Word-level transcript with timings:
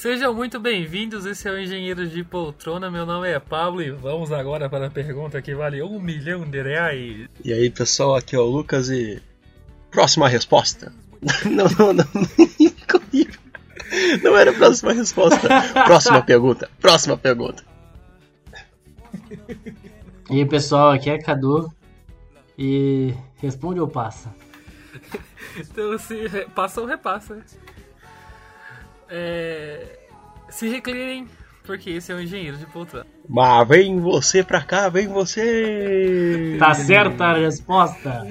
Sejam 0.00 0.32
muito 0.32 0.58
bem-vindos, 0.58 1.26
esse 1.26 1.46
é 1.46 1.52
o 1.52 1.58
Engenheiro 1.58 2.08
de 2.08 2.24
Poltrona, 2.24 2.90
meu 2.90 3.04
nome 3.04 3.28
é 3.28 3.38
Pablo 3.38 3.82
e 3.82 3.90
vamos 3.90 4.32
agora 4.32 4.66
para 4.66 4.86
a 4.86 4.90
pergunta 4.90 5.42
que 5.42 5.54
vale 5.54 5.82
um 5.82 6.00
milhão 6.00 6.48
de 6.48 6.62
reais. 6.62 7.28
E 7.44 7.52
aí 7.52 7.68
pessoal, 7.68 8.16
aqui 8.16 8.34
é 8.34 8.38
o 8.38 8.44
Lucas 8.44 8.88
e. 8.88 9.20
Próxima 9.90 10.26
resposta. 10.26 10.90
Não, 11.44 11.66
não, 11.78 11.92
não. 11.92 12.04
Não 14.22 14.36
era 14.38 14.52
a 14.52 14.54
próxima 14.54 14.94
resposta. 14.94 15.48
Próxima 15.84 16.22
pergunta. 16.22 16.70
Próxima 16.80 17.18
pergunta. 17.18 17.62
E 20.30 20.38
aí 20.38 20.46
pessoal, 20.46 20.92
aqui 20.92 21.10
é 21.10 21.18
Cadu 21.18 21.70
e 22.58 23.12
responde 23.36 23.80
ou 23.80 23.88
passa? 23.88 24.34
Então 25.58 25.98
se 25.98 26.46
passa 26.54 26.80
ou 26.80 26.86
repassa. 26.86 27.44
É... 29.10 29.98
Se 30.48 30.68
reclinem, 30.68 31.26
porque 31.64 31.90
esse 31.90 32.10
é 32.10 32.14
o 32.14 32.20
Engenheiro 32.20 32.56
de 32.56 32.66
Poltrona. 32.66 33.06
Mas 33.28 33.68
vem 33.68 34.00
você 34.00 34.42
pra 34.42 34.60
cá, 34.62 34.88
vem 34.88 35.06
você. 35.08 36.56
Tá 36.58 36.74
certa 36.74 37.24
a 37.26 37.34
resposta? 37.38 38.26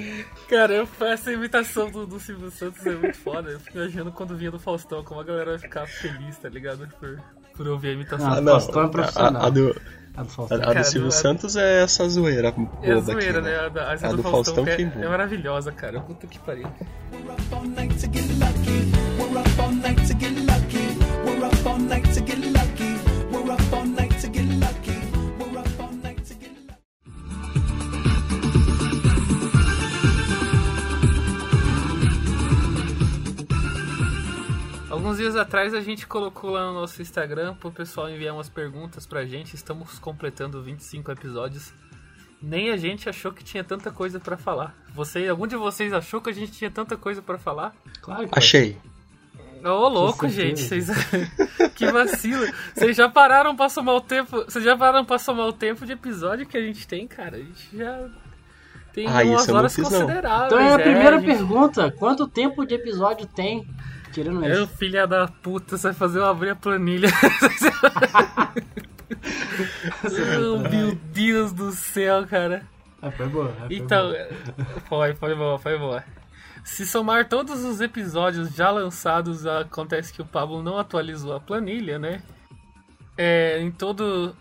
Cara, 0.50 0.74
eu, 0.74 0.88
essa 1.02 1.32
imitação 1.32 1.90
do, 1.92 2.06
do 2.08 2.20
Silvio 2.20 2.50
Santos 2.52 2.86
é 2.86 2.92
muito 2.96 3.18
foda. 3.20 3.52
Eu 3.52 3.60
fico 3.60 3.78
imaginando 3.78 4.12
quando 4.12 4.36
vinha 4.36 4.52
do 4.52 4.60
Faustão, 4.60 5.04
como 5.04 5.22
a 5.22 5.24
galera 5.24 5.52
vai 5.52 5.60
ficar 5.60 5.86
feliz, 5.88 6.38
tá 6.38 6.50
ligado? 6.50 6.88
Por, 7.00 7.22
por 7.56 7.68
ouvir 7.68 7.90
a 7.90 7.94
imitação. 7.94 8.28
Ah, 8.28 8.38
Ah, 8.38 8.42
não. 8.42 8.54
Faustão 8.54 8.84
é 8.84 8.88
profissional. 8.90 9.42
A, 9.44 9.46
a 9.46 9.50
do, 9.50 9.70
A 10.18 10.22
do 10.22 10.22
a, 10.22 10.26
Faustão. 10.26 10.58
a 10.58 10.60
do 10.60 10.66
Cara, 10.66 10.84
Silvio 10.84 11.08
a- 11.08 11.12
Santos 11.12 11.56
é 11.56 11.84
essa 11.84 12.10
zoeira 12.10 12.54
É 12.82 12.92
a 12.92 13.00
zoeira, 13.00 13.42
né? 13.42 13.52
né? 13.52 13.60
A, 13.60 13.70
da- 13.70 13.94
essa 13.94 14.08
A 14.08 14.10
do, 14.10 14.18
do 14.18 14.24
Faustão, 14.24 14.56
Faustão 14.56 14.66
que 14.66 14.72
é, 14.98 15.02
é 15.02 15.06
é 15.06 15.08
maravilhosa, 15.08 15.72
cara. 15.72 16.02
Puta 16.02 16.26
que 16.28 16.40
pariu. 16.40 16.68
Dias 35.34 35.36
atrás 35.42 35.74
a 35.74 35.82
gente 35.82 36.06
colocou 36.08 36.50
lá 36.52 36.66
no 36.68 36.74
nosso 36.74 37.02
Instagram 37.02 37.56
pro 37.56 37.72
pessoal 37.72 38.10
enviar 38.10 38.34
umas 38.34 38.50
perguntas 38.50 39.06
pra 39.06 39.26
gente. 39.26 39.56
Estamos 39.56 40.00
completando 40.00 40.62
25 40.62 41.12
episódios. 41.12 41.72
Nem 42.42 42.70
a 42.72 42.78
gente 42.78 43.10
achou 43.10 43.32
que 43.34 43.44
tinha 43.44 43.64
tanta 43.64 43.92
coisa 43.92 44.20
pra 44.20 44.38
falar. 44.38 44.74
Você, 44.94 45.28
algum 45.28 45.46
de 45.46 45.56
vocês 45.56 45.92
achou 45.94 46.22
que 46.22 46.30
a 46.30 46.34
gente 46.34 46.52
tinha 46.54 46.72
tanta 46.72 46.96
coisa 46.96 47.22
pra 47.22 47.38
falar? 47.38 47.76
Claro 48.02 48.28
que 48.30 48.38
Achei. 48.40 48.78
Ô, 49.64 49.88
louco, 49.90 50.20
Com 50.20 50.30
gente. 50.30 50.62
Vocês... 50.62 50.88
que 51.76 51.86
vacilo. 51.92 52.46
Vocês 52.74 52.96
já 52.96 53.10
pararam 53.10 53.56
pra 53.56 53.68
somar 53.68 53.96
o 53.96 54.02
tempo. 54.02 54.46
Vocês 54.46 54.64
já 54.64 54.78
pararam 54.78 55.04
pra 55.04 55.20
somar 55.20 55.48
o 55.48 55.54
tempo 55.54 55.86
de 55.86 55.92
episódio 55.92 56.46
que 56.46 56.56
a 56.58 56.62
gente 56.62 56.88
tem, 56.88 57.06
cara? 57.08 57.36
A 57.36 57.40
gente 57.40 57.78
já. 57.78 58.08
Tem 58.94 59.06
Ah, 59.06 59.22
umas 59.24 59.50
horas 59.50 59.76
fiz, 59.76 59.90
não. 59.90 60.00
consideráveis. 60.02 60.46
Então 60.54 60.60
é 60.60 60.74
a 60.74 60.80
primeira 60.80 61.20
gente- 61.20 61.26
pergunta. 61.26 61.92
Quanto 61.92 62.26
tempo 62.26 62.66
de 62.66 62.74
episódio 62.76 63.28
tem? 63.28 63.68
Tirando 64.24 64.46
Eu, 64.46 64.64
isso. 64.66 64.78
filha 64.78 65.08
da 65.08 65.28
puta, 65.28 65.78
você 65.78 65.88
vai 65.88 65.94
fazer 65.94 66.20
eu 66.20 66.26
abrir 66.26 66.50
a 66.50 66.56
planilha. 66.56 67.10
oh, 70.04 70.58
meu 70.70 70.96
Deus 70.96 71.52
do 71.54 71.72
céu, 71.72 72.26
cara. 72.28 72.64
Ah, 73.02 73.12
foi 73.12 73.28
boa. 73.28 73.54
ah, 73.58 73.68
foi 73.68 73.76
Então, 73.78 74.10
boa. 74.12 74.28
foi, 74.88 75.16
foi 75.16 75.36
boa, 75.36 75.60
foi 75.60 75.78
boa. 75.78 76.04
Se 76.64 76.86
somar 76.86 77.28
todos 77.28 77.64
os 77.64 77.80
episódios 77.82 78.54
já 78.54 78.70
lançados, 78.70 79.46
acontece 79.48 80.12
que 80.14 80.22
o 80.22 80.26
Pablo 80.26 80.62
não 80.62 80.78
atualizou 80.78 81.34
a 81.34 81.40
planilha, 81.40 81.98
né? 81.98 82.22
É, 83.18 83.60
em 83.60 83.72
todo 83.72 84.36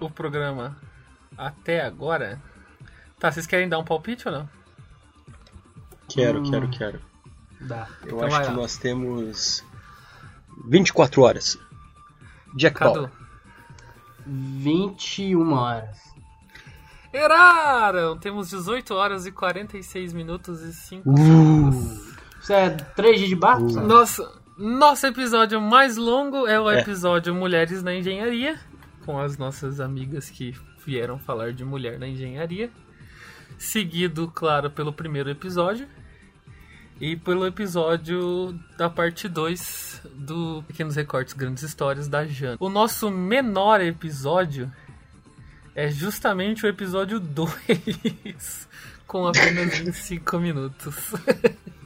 o 0.00 0.10
programa 0.10 0.76
até 1.36 1.84
agora. 1.84 2.40
Tá, 3.18 3.30
vocês 3.30 3.46
querem 3.46 3.68
dar 3.68 3.78
um 3.78 3.84
palpite 3.84 4.26
ou 4.28 4.34
não? 4.34 4.48
Quero, 6.08 6.40
Hum. 6.40 6.50
quero, 6.50 6.68
quero. 6.70 7.00
Dá. 7.64 7.88
Eu 8.02 8.06
Então 8.18 8.22
acho 8.24 8.40
que 8.40 8.46
lá. 8.48 8.52
nós 8.52 8.76
temos 8.76 9.64
24 10.68 11.22
horas. 11.22 11.58
Jack 12.56 12.76
Cadu. 12.78 13.08
Paul. 13.08 13.10
21 14.26 15.52
horas. 15.52 15.98
Eraram! 17.12 18.18
Temos 18.18 18.50
18 18.50 18.92
horas 18.94 19.26
e 19.26 19.32
46 19.32 20.12
minutos 20.12 20.60
e 20.62 20.72
5 20.72 21.08
Uh. 21.10 21.16
segundos. 21.16 22.14
Isso 22.42 22.52
é 22.52 22.70
3 22.70 23.16
dias 23.18 23.28
de 23.28 23.36
barco? 23.36 23.70
sabe? 23.70 23.86
Nossa, 23.86 24.32
nosso 24.58 25.06
episódio 25.06 25.60
mais 25.60 25.96
longo 25.96 26.46
é 26.46 26.58
o 26.60 26.68
É. 26.70 26.80
episódio 26.80 27.34
Mulheres 27.34 27.82
na 27.82 27.94
Engenharia, 27.94 28.58
com 29.04 29.18
as 29.18 29.38
nossas 29.38 29.80
amigas 29.80 30.28
que 30.28 30.54
vieram 30.84 31.18
falar 31.18 31.52
de 31.52 31.64
mulher 31.64 31.98
na 31.98 32.06
engenharia. 32.08 32.70
Seguido, 33.56 34.30
claro, 34.34 34.70
pelo 34.70 34.92
primeiro 34.92 35.30
episódio. 35.30 35.86
E 37.00 37.16
pelo 37.16 37.46
episódio 37.46 38.58
da 38.78 38.88
parte 38.88 39.28
2 39.28 40.02
do 40.14 40.62
Pequenos 40.66 40.94
Recortes 40.96 41.34
Grandes 41.34 41.62
Histórias 41.62 42.08
da 42.08 42.24
Jana. 42.24 42.56
O 42.60 42.68
nosso 42.68 43.10
menor 43.10 43.80
episódio 43.80 44.70
é 45.74 45.90
justamente 45.90 46.64
o 46.64 46.68
episódio 46.68 47.18
2, 47.18 48.68
com 49.06 49.26
apenas 49.26 49.76
25 49.78 50.38
minutos. 50.38 50.94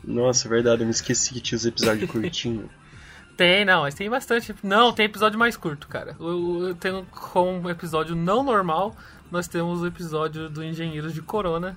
Nossa, 0.04 0.46
é 0.46 0.50
verdade, 0.50 0.82
eu 0.82 0.86
me 0.86 0.92
esqueci 0.92 1.32
que 1.32 1.40
tinha 1.40 1.56
os 1.56 1.64
episódios 1.66 2.10
curtinhos. 2.10 2.70
Tem, 3.36 3.64
não, 3.64 3.82
mas 3.82 3.94
tem 3.94 4.10
bastante. 4.10 4.54
Não, 4.62 4.92
tem 4.92 5.06
episódio 5.06 5.38
mais 5.38 5.56
curto, 5.56 5.86
cara. 5.88 6.16
O, 6.18 6.24
o- 6.70 6.74
tem 6.74 7.04
como 7.10 7.70
episódio 7.70 8.14
não 8.16 8.42
normal, 8.42 8.94
nós 9.30 9.46
temos 9.48 9.80
o 9.80 9.86
episódio 9.86 10.50
do 10.50 10.62
Engenheiros 10.62 11.14
de 11.14 11.22
Corona, 11.22 11.76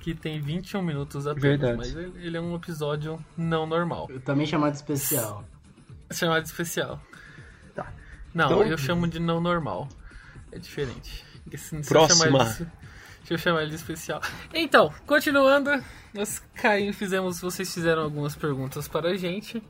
que 0.00 0.14
tem 0.14 0.40
21 0.40 0.82
minutos 0.82 1.26
apenas. 1.26 1.42
Verdade. 1.42 1.76
Mas 1.76 1.94
ele 1.94 2.36
é 2.36 2.40
um 2.40 2.56
episódio 2.56 3.24
não 3.36 3.66
normal. 3.66 4.08
Também 4.24 4.46
chamado 4.46 4.74
especial. 4.74 5.44
Chamado 6.10 6.42
de 6.42 6.48
especial. 6.48 7.00
Tá. 7.74 7.92
Não, 8.34 8.46
Então- 8.46 8.62
eu 8.64 8.78
chamo 8.78 9.06
de 9.06 9.20
não 9.20 9.40
normal. 9.40 9.88
É 10.50 10.58
diferente. 10.58 11.24
Se- 11.52 11.58
se 11.58 11.76
eu 11.76 11.82
Próxima. 11.84 12.24
chamar 12.24 12.44
ele 12.46 12.54
de- 12.64 12.80
Deixa 13.20 13.34
eu 13.34 13.38
chamar 13.38 13.60
ele 13.62 13.70
de 13.70 13.76
especial. 13.76 14.20
Então, 14.52 14.92
continuando, 15.06 15.70
nós 16.12 16.40
caímos, 16.54 16.96
fizemos, 16.96 17.40
vocês 17.40 17.72
fizeram 17.72 18.02
algumas 18.02 18.34
perguntas 18.34 18.88
para 18.88 19.10
a 19.10 19.16
gente. 19.16 19.62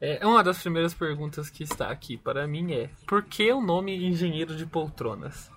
É, 0.00 0.26
uma 0.26 0.42
das 0.44 0.58
primeiras 0.60 0.92
perguntas 0.92 1.48
que 1.48 1.62
está 1.62 1.88
aqui 1.88 2.18
para 2.18 2.46
mim 2.46 2.72
é: 2.74 2.90
por 3.06 3.22
que 3.22 3.50
o 3.52 3.60
nome 3.62 4.04
Engenheiro 4.06 4.54
de 4.56 4.66
Poltronas? 4.66 5.50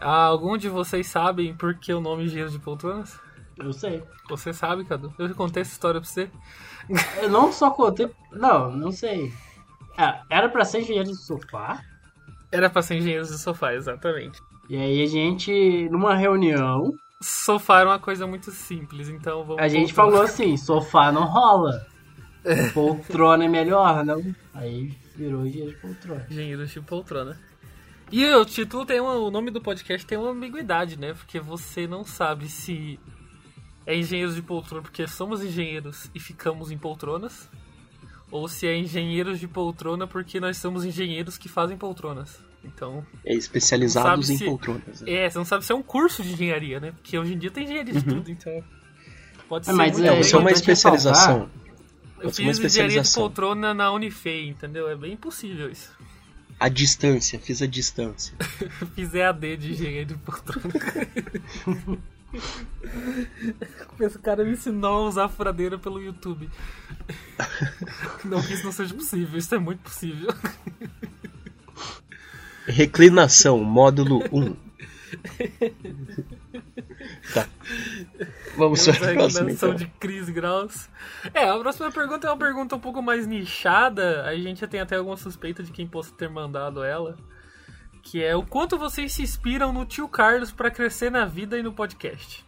Algum 0.00 0.56
de 0.56 0.68
vocês 0.68 1.06
sabem 1.06 1.54
por 1.54 1.74
que 1.74 1.92
o 1.92 2.00
nome 2.00 2.24
Engenheiro 2.24 2.50
de 2.50 2.58
Poltronas? 2.58 3.18
Eu 3.56 3.72
sei. 3.72 4.02
Você 4.28 4.52
sabe, 4.52 4.84
Cadu? 4.84 5.12
Eu 5.18 5.34
contei 5.34 5.60
essa 5.62 5.72
história 5.72 6.00
pra 6.00 6.08
você. 6.08 6.30
Eu 7.20 7.28
não 7.28 7.52
só 7.52 7.70
contei. 7.70 8.10
Não, 8.32 8.70
não 8.70 8.90
sei. 8.90 9.32
Ah, 9.98 10.22
era 10.30 10.48
pra 10.48 10.64
ser 10.64 10.80
engenheiro 10.80 11.08
de 11.10 11.16
sofá. 11.16 11.82
Era 12.52 12.68
pra 12.68 12.82
ser 12.82 12.96
Engenheiros 12.96 13.28
de 13.28 13.38
Sofá, 13.38 13.74
exatamente. 13.74 14.40
E 14.68 14.76
aí 14.76 15.02
a 15.02 15.06
gente, 15.06 15.88
numa 15.88 16.16
reunião, 16.16 16.92
Sofá 17.22 17.80
era 17.80 17.90
uma 17.90 17.98
coisa 17.98 18.26
muito 18.26 18.50
simples, 18.50 19.08
então 19.08 19.44
vamos. 19.44 19.62
a 19.62 19.68
gente 19.68 19.92
voltar. 19.94 20.10
falou 20.10 20.22
assim: 20.22 20.56
sofá 20.56 21.12
não 21.12 21.26
rola. 21.26 21.86
Poltrona 22.74 23.44
é 23.44 23.48
melhor, 23.48 24.04
não? 24.04 24.34
Aí 24.54 24.96
virou 25.14 25.46
engenheiro 25.46 25.72
de 25.74 25.80
poltrona. 25.80 26.26
Engenheiros 26.30 26.70
de 26.70 26.80
Poltrona. 26.80 27.38
E 28.10 28.26
o 28.34 28.44
título 28.44 28.84
tem 28.84 29.00
uma, 29.00 29.14
o 29.14 29.30
nome 29.30 29.50
do 29.50 29.60
podcast 29.60 30.04
tem 30.06 30.18
uma 30.18 30.30
ambiguidade, 30.30 30.98
né? 30.98 31.14
Porque 31.14 31.38
você 31.38 31.86
não 31.86 32.04
sabe 32.04 32.48
se 32.48 32.98
é 33.86 33.96
Engenheiros 33.96 34.34
de 34.34 34.42
Poltrona 34.42 34.82
porque 34.82 35.06
somos 35.06 35.42
engenheiros 35.44 36.10
e 36.14 36.18
ficamos 36.20 36.70
em 36.70 36.78
poltronas, 36.78 37.48
ou 38.30 38.48
se 38.48 38.66
é 38.66 38.76
Engenheiros 38.76 39.38
de 39.38 39.46
Poltrona 39.46 40.06
porque 40.06 40.40
nós 40.40 40.56
somos 40.56 40.84
engenheiros 40.84 41.38
que 41.38 41.48
fazem 41.48 41.76
poltronas. 41.76 42.38
Então, 42.64 43.06
É 43.24 43.32
especializados 43.34 44.28
em 44.28 44.36
se- 44.36 44.44
poltronas. 44.44 45.00
né? 45.00 45.12
é, 45.12 45.30
você 45.30 45.38
não 45.38 45.44
sabe 45.46 45.64
se 45.64 45.72
é 45.72 45.74
um 45.74 45.82
curso 45.82 46.22
de 46.22 46.32
engenharia, 46.32 46.78
né? 46.78 46.92
Porque 46.92 47.18
hoje 47.18 47.32
em 47.34 47.38
dia 47.38 47.50
tem 47.50 47.64
engenharia 47.64 47.94
de 47.94 48.02
tudo, 48.04 48.30
então 48.30 48.62
pode 49.48 49.64
ser 49.66 49.72
É, 49.72 49.74
mas 49.74 49.92
muito 49.98 50.10
é. 50.12 50.20
Isso 50.20 50.36
é 50.36 50.38
uma 50.38 50.50
especialização. 50.50 51.48
Eu 52.20 52.30
ser 52.30 52.42
fiz 52.44 52.58
engenharia 52.58 53.00
de 53.00 53.14
poltrona 53.14 53.72
na 53.72 53.90
Unifei, 53.92 54.46
entendeu? 54.48 54.90
É 54.90 54.94
bem 54.96 55.16
possível 55.16 55.70
isso. 55.70 55.90
A 56.60 56.68
distância, 56.68 57.40
fiz 57.40 57.62
a 57.62 57.66
distância. 57.66 58.36
Fiz 58.94 59.14
EAD 59.14 59.56
de 59.56 59.72
engenharia 59.72 60.04
de 60.04 60.14
poltrona. 60.14 60.74
Esse 63.98 64.18
cara 64.18 64.44
me 64.44 64.52
ensinou 64.52 65.04
a 65.04 65.08
usar 65.08 65.24
a 65.24 65.28
furadeira 65.30 65.78
pelo 65.78 66.02
YouTube. 66.02 66.50
Não 68.24 68.42
que 68.42 68.52
isso 68.52 68.64
não 68.64 68.72
seja 68.72 68.92
possível, 68.92 69.38
isso 69.38 69.54
é 69.54 69.58
muito 69.58 69.80
possível. 69.80 70.28
Reclinação, 72.66 73.64
módulo 73.64 74.22
1. 74.30 74.54
Tá. 77.32 77.46
Vamos 78.56 78.86
para 78.86 79.10
a 79.10 79.14
próxima 79.14 79.50
então. 79.50 79.74
de 79.74 79.86
Chris 80.00 80.28
Graus. 80.28 80.88
É, 81.32 81.48
a 81.48 81.58
próxima 81.58 81.90
pergunta 81.90 82.26
é 82.26 82.30
uma 82.30 82.36
pergunta 82.36 82.76
um 82.76 82.80
pouco 82.80 83.02
mais 83.02 83.26
nichada. 83.26 84.24
A 84.24 84.34
gente 84.36 84.60
já 84.60 84.66
tem 84.66 84.80
até 84.80 84.96
alguma 84.96 85.16
suspeita 85.16 85.62
de 85.62 85.70
quem 85.70 85.86
possa 85.86 86.12
ter 86.14 86.28
mandado 86.28 86.82
ela. 86.82 87.16
Que 88.02 88.22
é 88.22 88.34
o 88.34 88.42
quanto 88.42 88.78
vocês 88.78 89.12
se 89.12 89.22
inspiram 89.22 89.72
no 89.72 89.84
tio 89.84 90.08
Carlos 90.08 90.50
pra 90.50 90.70
crescer 90.70 91.10
na 91.10 91.24
vida 91.24 91.58
e 91.58 91.62
no 91.62 91.72
podcast. 91.72 92.44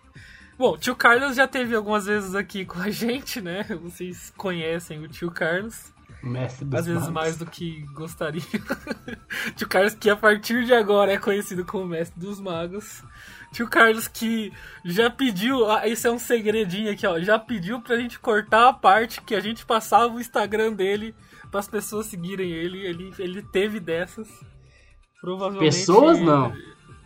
Bom, 0.58 0.72
o 0.72 0.78
tio 0.78 0.96
Carlos 0.96 1.36
já 1.36 1.46
teve 1.46 1.74
algumas 1.74 2.06
vezes 2.06 2.34
aqui 2.34 2.64
com 2.64 2.80
a 2.80 2.90
gente, 2.90 3.40
né? 3.40 3.64
Vocês 3.82 4.32
conhecem 4.36 5.02
o 5.02 5.08
tio 5.08 5.30
Carlos. 5.30 5.92
Mestre 6.22 6.64
dos 6.64 6.80
Às 6.80 6.86
vezes 6.86 7.02
magos. 7.02 7.14
mais 7.14 7.36
do 7.36 7.46
que 7.46 7.80
gostaria. 7.94 8.42
Tio 9.56 9.68
Carlos 9.68 9.94
que 9.94 10.08
a 10.08 10.14
partir 10.14 10.64
de 10.64 10.72
agora 10.72 11.12
é 11.12 11.18
conhecido 11.18 11.64
como 11.64 11.86
mestre 11.86 12.20
dos 12.20 12.40
magos. 12.40 13.02
Tio 13.52 13.68
Carlos 13.68 14.08
que 14.08 14.52
já 14.84 15.10
pediu, 15.10 15.70
ah, 15.70 15.86
esse 15.86 16.06
é 16.06 16.10
um 16.10 16.18
segredinho 16.18 16.90
aqui, 16.90 17.06
ó, 17.06 17.20
já 17.20 17.38
pediu 17.38 17.80
pra 17.80 17.96
gente 17.98 18.18
cortar 18.18 18.68
a 18.68 18.72
parte 18.72 19.20
que 19.20 19.34
a 19.34 19.40
gente 19.40 19.64
passava 19.66 20.12
o 20.12 20.18
Instagram 20.20 20.72
dele 20.72 21.14
para 21.50 21.60
as 21.60 21.68
pessoas 21.68 22.06
seguirem 22.06 22.50
ele. 22.50 22.78
Ele 22.86 23.12
ele 23.18 23.42
teve 23.42 23.78
dessas. 23.78 24.26
Provavelmente 25.20 25.76
Pessoas 25.76 26.18
não. 26.18 26.52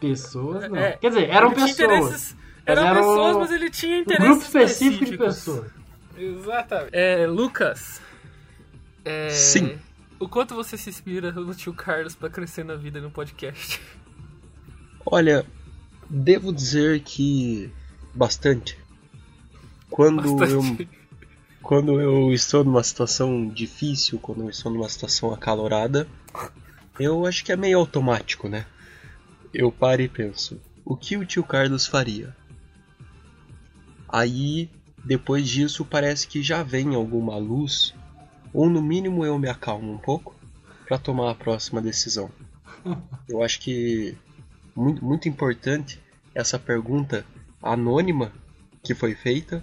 Pessoas 0.01 0.69
não. 0.71 0.77
É, 0.77 0.93
Quer 0.93 1.09
dizer, 1.09 1.29
eram 1.31 1.51
pessoas. 1.53 2.37
Eram 2.65 2.83
Mas 2.83 2.91
era 2.91 3.01
um- 3.01 3.03
pessoas, 3.15 3.37
mas 3.37 3.51
ele 3.53 3.71
tinha 3.71 3.97
Um 3.97 4.01
interesses 4.01 4.29
grupo 4.29 4.45
específico 4.45 5.05
de 5.05 5.19
pessoas. 5.19 5.71
Exatamente. 6.17 6.91
É, 6.93 7.27
Lucas. 7.27 8.01
é, 9.05 9.31
Sim. 9.31 9.79
O 10.19 10.29
quanto 10.29 10.55
você 10.55 10.79
se 10.79 10.89
inspira 10.89 11.31
no 11.33 11.55
tio 11.55 11.75
Carlos 11.75 12.15
pra 12.17 12.31
crescer 12.31 12.65
na 12.65 12.75
vida 12.75 13.01
no 13.01 13.11
podcast? 13.11 13.81
Olha, 15.05 15.45
devo 16.09 16.53
dizer 16.53 17.01
que 17.01 17.71
bastante. 18.15 18.79
Quando 19.91 20.45
eu 20.45 20.63
Bastante. 20.63 20.89
quando 21.63 22.01
eu 22.01 22.33
estou 22.33 22.65
numa 22.65 22.83
situação 22.83 23.49
difícil, 23.49 24.19
quando 24.19 24.43
eu 24.43 24.51
estou 24.51 24.73
numa 24.73 24.89
situação 24.89 25.33
acalorada, 25.33 26.07
eu 26.99 27.27
acho 27.27 27.45
que 27.45 27.53
é 27.53 27.57
meio 27.57 27.79
automático, 27.79 28.49
né? 28.49 28.67
Eu 29.53 29.71
paro 29.73 30.03
e 30.03 30.09
penso, 30.09 30.61
o 30.85 30.97
que 30.97 31.17
o 31.17 31.25
tio 31.25 31.43
Carlos 31.43 31.87
faria? 31.87 32.35
Aí, 34.09 34.71
depois 35.05 35.49
disso, 35.49 35.85
parece 35.85 36.27
que 36.27 36.43
já 36.43 36.63
vem 36.63 36.95
alguma 36.95 37.37
luz, 37.37 37.95
ou 38.53 38.69
no 38.69 38.83
mínimo 38.83 39.25
eu 39.25 39.39
me 39.39 39.49
acalmo 39.49 39.93
um 39.93 39.99
pouco 39.99 40.35
para 40.87 40.99
tomar 40.99 41.31
a 41.31 41.35
próxima 41.35 41.83
decisão. 41.83 42.31
Eu 43.29 43.43
acho 43.43 43.61
que 43.61 44.17
muito, 44.77 45.05
muito 45.05 45.29
importante 45.29 46.01
essa 46.35 46.59
pergunta 46.59 47.25
anônima 47.63 48.31
que 48.85 48.95
foi 48.95 49.15
feita, 49.15 49.63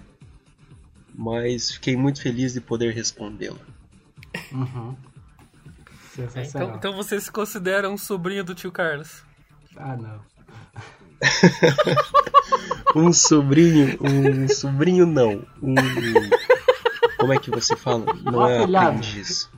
mas 1.14 1.70
fiquei 1.72 1.96
muito 1.96 2.20
feliz 2.20 2.52
de 2.52 2.60
poder 2.60 2.92
respondê-la. 2.92 3.58
Uhum. 4.52 4.96
É, 6.18 6.28
Sensacional. 6.28 6.68
então, 6.68 6.76
então 6.76 6.96
você 6.96 7.20
se 7.20 7.30
considera 7.30 7.88
um 7.88 7.96
sobrinho 7.96 8.44
do 8.44 8.54
tio 8.54 8.70
Carlos? 8.72 9.22
Ah, 9.76 9.96
não. 9.96 10.20
Um 12.94 13.12
sobrinho, 13.12 13.98
um 14.00 14.46
sobrinho 14.48 15.04
não, 15.04 15.44
um 15.60 15.74
como 17.18 17.32
é 17.32 17.38
que 17.38 17.50
você 17.50 17.74
fala? 17.74 18.04
Não 18.22 18.38
Um 18.38 18.46
é 18.46 18.58
afilhado. 18.58 18.88
aprendiz. 18.98 19.50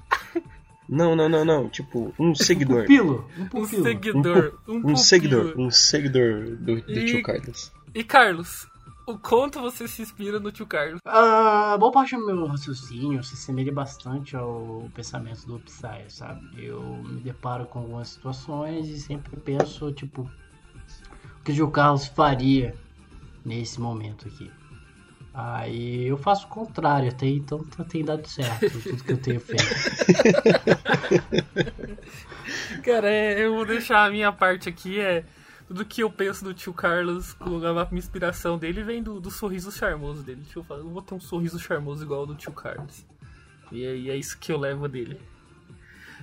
Não, 0.88 1.17
não, 1.17 1.29
não, 1.29 1.44
não, 1.44 1.69
tipo 1.69 2.15
um 2.19 2.35
seguidor, 2.35 2.83
Pupilo. 2.83 3.29
Um 3.38 3.43
Um 3.43 3.49
pupilo. 3.49 3.83
seguidor. 3.83 4.59
Um, 4.69 4.73
um 4.77 4.81
pupilo. 4.81 4.97
seguidor, 4.97 5.55
um 5.59 5.71
seguidor 5.71 6.44
do, 6.56 6.81
do 6.81 6.93
E- 6.93 7.06
tio 7.06 7.23
Carlos. 7.23 7.73
E 7.94 8.05
Carlos, 8.05 8.69
o 9.06 9.19
quanto 9.19 9.61
você 9.61 9.88
se 9.88 10.03
inspira 10.03 10.38
no 10.38 10.53
tio 10.53 10.67
Carlos? 10.67 11.00
Ah, 11.05 11.77
boa 11.79 11.91
parte 11.91 12.15
do 12.17 12.25
meu 12.27 12.47
raciocínio 12.47 13.23
se 13.25 13.35
assemelha 13.35 13.73
bastante 13.73 14.37
ao 14.37 14.88
pensamento 14.94 15.44
do 15.47 15.59
Psy, 15.61 16.05
sabe? 16.09 16.41
Eu 16.65 16.83
me 16.83 17.21
deparo 17.21 17.67
com 17.67 17.81
algumas 17.81 18.09
situações 18.11 18.89
e 18.89 18.99
sempre 19.00 19.37
penso, 19.41 19.91
tipo, 19.93 20.23
o 20.23 21.43
que 21.43 21.61
o 21.62 21.71
Carlos 21.71 22.06
faria 22.06 22.75
nesse 23.44 23.81
momento 23.81 24.29
aqui. 24.29 24.50
Aí 25.38 26.06
eu 26.06 26.17
faço 26.17 26.47
o 26.47 26.49
contrário, 26.49 27.11
até 27.11 27.27
então 27.27 27.62
tem 27.91 28.03
dado 28.03 28.27
certo 28.27 28.71
tudo 28.81 29.05
que 29.05 29.12
eu 29.12 29.19
tenho 29.19 29.38
feito. 29.38 29.65
Cara, 32.83 33.11
é, 33.11 33.44
eu 33.44 33.55
vou 33.55 33.67
deixar 33.67 34.06
a 34.06 34.11
minha 34.11 34.33
parte 34.33 34.67
aqui, 34.67 34.99
é... 34.99 35.27
Tudo 35.69 35.85
que 35.85 36.00
eu 36.00 36.09
penso 36.09 36.43
do 36.44 36.55
tio 36.55 36.73
Carlos, 36.73 37.35
com 37.35 37.56
a 37.56 37.85
minha 37.87 37.99
inspiração 37.99 38.56
dele, 38.56 38.85
vem 38.85 39.03
do, 39.03 39.21
do 39.21 39.33
sorriso 39.33 39.73
charmoso 39.73 40.23
dele. 40.23 40.43
Deixa 40.43 40.61
eu 40.61 40.65
falar, 40.65 40.81
eu 40.81 40.88
vou 40.88 41.03
ter 41.03 41.12
um 41.12 41.21
sorriso 41.21 41.59
charmoso 41.59 42.05
igual 42.05 42.21
ao 42.21 42.27
do 42.27 42.37
tio 42.37 42.53
Carlos. 42.53 43.05
E 43.73 43.85
é, 43.85 43.97
e 43.97 44.11
é 44.11 44.17
isso 44.17 44.39
que 44.39 44.53
eu 44.53 44.59
levo 44.59 44.89
dele. 44.89 45.21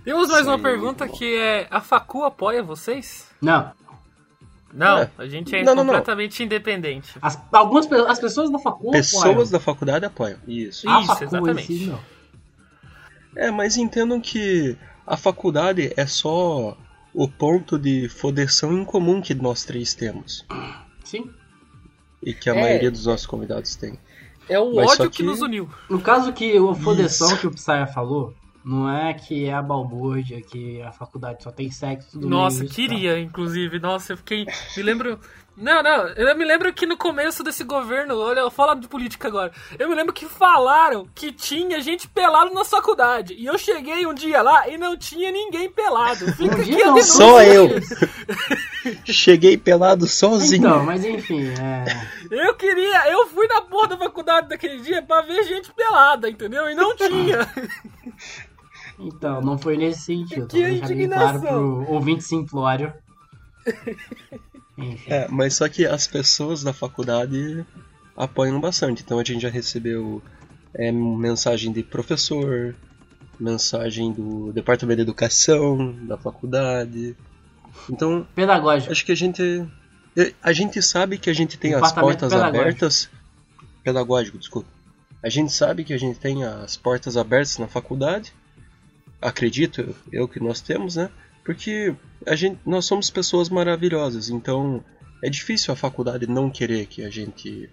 Temos 0.04 0.30
mais 0.30 0.48
uma 0.48 0.57
pergunta 0.57 1.07
que 1.09 1.36
é: 1.36 1.68
a 1.69 1.81
Facu 1.81 2.24
apoia 2.24 2.63
vocês? 2.63 3.30
Não, 3.42 3.74
Não, 4.73 4.97
É. 4.99 5.11
a 5.19 5.27
gente 5.27 5.55
é 5.55 5.63
Não, 5.63 5.75
não, 5.75 5.83
não. 5.83 5.93
completamente 5.93 6.41
independente. 6.43 7.11
as, 7.21 7.39
algumas 7.51 7.89
as 7.91 8.19
pessoas 8.19 8.49
da 8.51 8.57
faculdade 8.57 8.97
Pessoas 8.97 9.49
da 9.51 9.59
faculdade 9.59 10.03
apoiam. 10.05 10.39
Isso. 10.47 10.89
a 10.89 10.97
Isso, 10.99 11.07
facu 11.07 11.23
exatamente. 11.25 11.93
É, 13.35 13.51
mas 13.51 13.77
entendam 13.77 14.19
que 14.19 14.75
a 15.05 15.15
faculdade 15.17 15.93
é 15.95 16.05
só 16.05 16.77
o 17.13 17.27
ponto 17.27 17.77
de 17.77 18.09
fodeção 18.09 18.73
em 18.73 18.83
comum 18.85 19.21
que 19.21 19.33
nós 19.35 19.63
três 19.63 19.93
temos. 19.93 20.45
Sim. 21.03 21.29
E 22.21 22.33
que 22.33 22.49
a 22.49 22.55
É. 22.55 22.61
maioria 22.61 22.89
dos 22.91 23.05
nossos 23.05 23.25
convidados 23.27 23.75
tem. 23.75 23.99
É 24.49 24.59
o 24.59 24.75
Mas 24.75 24.91
ódio 24.91 25.09
que... 25.11 25.17
que- 25.17 25.23
nos 25.23 25.41
uniu. 25.41 25.69
No 25.89 25.99
caso 26.01 26.33
que 26.33 26.59
o 26.59 26.73
fodeção 26.75 27.27
Isso. 27.29 27.37
que 27.39 27.47
o 27.47 27.51
Psya 27.51 27.85
falou, 27.87 28.33
não 28.63 28.89
é 28.89 29.13
que 29.13 29.45
é 29.45 29.54
a 29.54 29.62
balbúrdia, 29.62 30.42
que 30.42 30.81
a 30.81 30.92
faculdade 30.92 31.44
só 31.44 31.51
tem 31.51 31.69
sexo 31.69 32.18
do 32.18 32.30
Nossa, 32.30 32.60
meio, 32.60 32.71
queria, 32.71 33.19
inclusive. 33.19 33.77
Nossa, 33.80 34.13
eu 34.13 34.18
fiquei. 34.18 34.45
Me 34.77 34.83
lembro. 34.83 35.19
Não, 35.56 35.83
não, 35.83 36.07
eu 36.07 36.36
me 36.36 36.44
lembro 36.44 36.74
que 36.74 36.86
no 36.86 36.98
começo 36.98 37.44
desse 37.44 37.63
governo, 37.63 38.18
olha, 38.18 38.39
eu 38.39 38.50
falo 38.50 38.74
de 38.74 38.88
política 38.88 39.27
agora. 39.27 39.51
Eu 39.77 39.88
me 39.88 39.94
lembro 39.94 40.12
que 40.12 40.25
falaram 40.25 41.07
que 41.13 41.31
tinha 41.31 41.80
gente 41.80 42.07
pelado 42.07 42.51
na 42.54 42.65
faculdade. 42.65 43.36
E 43.36 43.45
eu 43.45 43.56
cheguei 43.57 44.07
um 44.07 44.15
dia 44.15 44.42
lá 44.42 44.68
e 44.68 44.77
não 44.80 44.98
tinha 44.98 45.31
ninguém 45.31 45.69
pelado. 45.69 46.25
Fica 46.33 46.56
Um 46.56 46.62
aqui 46.62 46.71
não, 46.71 46.77
denúncia. 46.95 47.13
Só 47.13 47.44
eu. 47.44 47.69
Cheguei 49.06 49.57
pelado 49.57 50.07
sozinho. 50.07 50.68
Então, 50.68 50.83
mas 50.83 51.06
enfim, 51.06 51.48
é... 51.50 51.86
Eu 52.31 52.56
queria, 52.56 53.12
eu 53.12 53.27
fui 53.27 53.47
na 53.47 53.61
porra 53.61 53.90
da 53.90 53.97
faculdade 53.97 54.49
daquele 54.49 54.81
dia 54.81 55.02
pra 55.04 55.21
ver 55.21 55.44
gente 55.44 55.71
pelada, 55.71 56.30
entendeu? 56.30 56.69
E 56.69 56.73
não 56.76 56.95
tinha. 56.95 57.47
Então, 59.00 59.42
não 59.42 59.57
foi 59.57 59.78
nesse 59.78 60.02
sentido. 60.02 60.47
Que 60.47 60.57
Tô 60.57 60.57
deixando 60.57 60.88
bem 60.95 61.09
claro 61.09 61.38
indignação. 61.38 61.83
pro 61.83 61.94
ouvinte 61.94 62.23
simplório. 62.23 62.94
É, 65.07 65.28
mas 65.28 65.54
só 65.54 65.69
que 65.69 65.85
as 65.85 66.07
pessoas 66.07 66.64
da 66.64 66.73
faculdade 66.73 67.64
apoiam 68.18 68.59
bastante. 68.59 69.04
Então 69.04 69.19
a 69.19 69.23
gente 69.23 69.42
já 69.42 69.50
recebeu 69.50 70.21
é, 70.73 70.92
mensagem 70.92 71.71
de 71.71 71.83
professor, 71.83 72.76
mensagem 73.40 74.12
do 74.12 74.52
departamento 74.52 74.97
de 74.97 75.02
educação 75.04 75.95
da 76.07 76.18
faculdade. 76.18 77.16
Então 77.90 78.26
Pedagógico. 78.35 78.92
acho 78.92 79.06
que 79.06 79.12
a 79.12 79.16
gente 79.16 79.68
a 80.42 80.54
gente 80.54 80.81
sabe 80.81 81.18
que 81.18 81.30
a 81.30 81.33
gente 81.33 81.57
tem 81.57 81.73
as 81.73 81.92
portas 81.92 82.31
pedagógico. 82.31 82.59
abertas 82.59 83.09
pedagógico, 83.83 84.38
desculpa. 84.38 84.69
A 85.21 85.30
gente 85.30 85.52
sabe 85.54 85.83
que 85.83 85.94
a 85.94 85.97
gente 85.97 86.19
tem 86.19 86.44
as 86.44 86.76
portas 86.76 87.16
abertas 87.16 87.57
na 87.57 87.68
faculdade. 87.68 88.33
Acredito 89.23 89.95
eu, 90.11 90.27
que 90.27 90.39
nós 90.39 90.61
temos, 90.61 90.95
né? 90.95 91.09
Porque 91.44 91.95
a 92.25 92.35
gente 92.35 92.59
nós 92.65 92.85
somos 92.85 93.09
pessoas 93.09 93.49
maravilhosas, 93.49 94.30
então 94.30 94.83
é 95.21 95.30
difícil 95.30 95.73
a 95.73 95.77
faculdade 95.77 96.27
não 96.27 96.49
querer 96.49 96.85
que 96.85 97.03
a 97.03 97.09
gente 97.09 97.69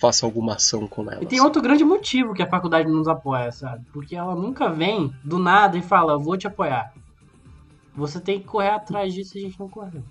faça 0.00 0.24
alguma 0.24 0.54
ação 0.54 0.86
com 0.86 1.10
elas. 1.10 1.22
E 1.22 1.26
tem 1.26 1.40
outro 1.40 1.60
grande 1.60 1.84
motivo 1.84 2.32
que 2.32 2.42
a 2.42 2.46
faculdade 2.46 2.88
nos 2.88 3.08
apoia, 3.08 3.50
sabe? 3.50 3.84
Porque 3.92 4.14
ela 4.14 4.34
nunca 4.34 4.68
vem 4.68 5.12
do 5.24 5.38
nada 5.38 5.76
e 5.76 5.82
fala, 5.82 6.12
eu 6.12 6.20
vou 6.20 6.36
te 6.36 6.46
apoiar. 6.46 6.92
Você 7.94 8.20
tem 8.20 8.38
que 8.38 8.46
correr 8.46 8.70
atrás 8.70 9.12
disso 9.12 9.36
e 9.36 9.40
a 9.40 9.42
gente 9.42 9.58
não 9.58 9.68
correu. 9.68 10.04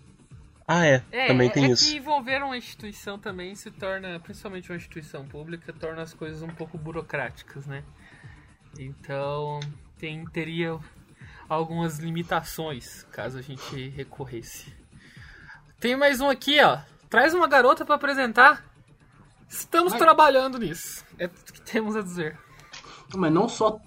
Ah, 0.68 0.86
é, 0.86 1.00
também 1.28 1.50
tem 1.50 1.64
é 1.64 1.70
isso. 1.70 1.90
que 1.90 1.98
envolver 1.98 2.44
uma 2.44 2.58
instituição 2.58 3.18
também 3.18 3.56
se 3.56 3.72
torna, 3.72 4.20
principalmente 4.20 4.70
uma 4.70 4.76
instituição 4.76 5.26
pública, 5.26 5.72
torna 5.72 6.02
as 6.02 6.14
coisas 6.14 6.42
um 6.42 6.50
pouco 6.50 6.78
burocráticas, 6.78 7.66
né? 7.66 7.86
Então, 8.78 9.62
tem, 9.98 10.26
teria 10.26 10.78
algumas 11.50 12.00
limitações 12.00 13.04
caso 13.12 13.38
a 13.38 13.42
gente 13.42 13.90
recorresse. 13.90 14.74
Tem 15.80 15.96
mais 15.96 16.20
um 16.22 16.30
aqui, 16.30 16.60
ó. 16.62 16.80
Traz 17.10 17.34
uma 17.34 17.48
garota 17.48 17.86
pra 17.86 17.96
apresentar. 17.96 18.66
Estamos 19.48 19.92
Vai. 19.92 20.00
trabalhando 20.00 20.58
nisso. 20.58 21.06
É 21.18 21.28
tudo 21.28 21.54
que 21.54 21.62
temos 21.62 21.96
a 21.96 22.02
dizer. 22.02 22.38
Mas 23.16 23.32
não 23.32 23.48
só 23.48 23.80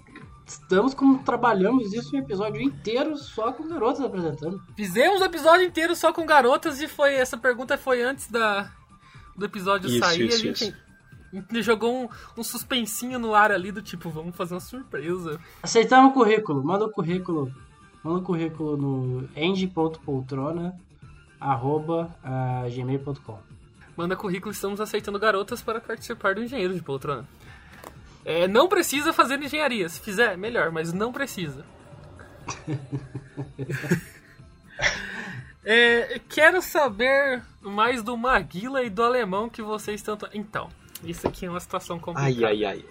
estamos, 0.45 0.93
como 0.93 1.23
trabalhamos 1.23 1.93
isso 1.93 2.15
um 2.15 2.19
episódio 2.19 2.61
inteiro 2.61 3.15
só 3.17 3.51
com 3.51 3.67
garotas 3.67 4.01
apresentando. 4.01 4.61
Fizemos 4.75 5.21
o 5.21 5.25
episódio 5.25 5.65
inteiro 5.65 5.95
só 5.95 6.11
com 6.11 6.25
garotas 6.25 6.81
e 6.81 6.87
foi 6.87 7.13
essa 7.13 7.37
pergunta 7.37 7.77
foi 7.77 8.01
antes 8.01 8.27
da 8.27 8.71
do 9.35 9.45
episódio 9.45 9.89
Isso, 9.89 9.99
sair, 9.99 10.27
isso, 10.27 10.35
a 10.35 10.39
gente, 10.39 10.63
isso. 10.65 10.77
Jogou 11.61 12.03
um, 12.03 12.09
um 12.37 12.43
suspensinho 12.43 13.17
no 13.19 13.33
ar 13.33 13.51
ali 13.51 13.71
do 13.71 13.81
tipo, 13.81 14.09
vamos 14.09 14.35
fazer 14.35 14.53
uma 14.53 14.59
surpresa. 14.59 15.39
Aceitamos 15.63 16.11
o 16.11 16.13
currículo. 16.13 16.63
Manda 16.63 16.85
o 16.85 16.91
currículo. 16.91 17.51
Manda 18.03 18.19
o 18.19 18.23
currículo 18.23 18.77
no 18.77 19.29
end.poltrona 19.35 20.75
arroba 21.39 22.15
ah, 22.23 22.65
gmail.com. 22.69 23.39
Manda 23.97 24.15
currículo, 24.15 24.51
estamos 24.51 24.79
aceitando 24.79 25.19
garotas 25.19 25.61
para 25.61 25.81
participar 25.81 26.35
do 26.35 26.43
Engenheiro 26.43 26.73
de 26.73 26.81
Poltrona. 26.81 27.27
É, 28.23 28.47
não 28.47 28.67
precisa 28.67 29.11
fazer 29.11 29.41
engenharia. 29.41 29.89
Se 29.89 29.99
fizer, 29.99 30.37
melhor, 30.37 30.71
mas 30.71 30.93
não 30.93 31.11
precisa. 31.11 31.65
É, 35.63 36.19
quero 36.27 36.59
saber 36.59 37.43
mais 37.61 38.01
do 38.01 38.17
Maguila 38.17 38.83
e 38.83 38.89
do 38.89 39.03
alemão 39.03 39.47
que 39.47 39.61
vocês 39.61 40.01
tanto. 40.01 40.27
Então, 40.33 40.69
isso 41.03 41.27
aqui 41.27 41.45
é 41.45 41.49
uma 41.49 41.59
situação 41.59 41.99
complicada. 41.99 42.47
Ai, 42.47 42.63
ai, 42.63 42.65
ai. 42.65 42.85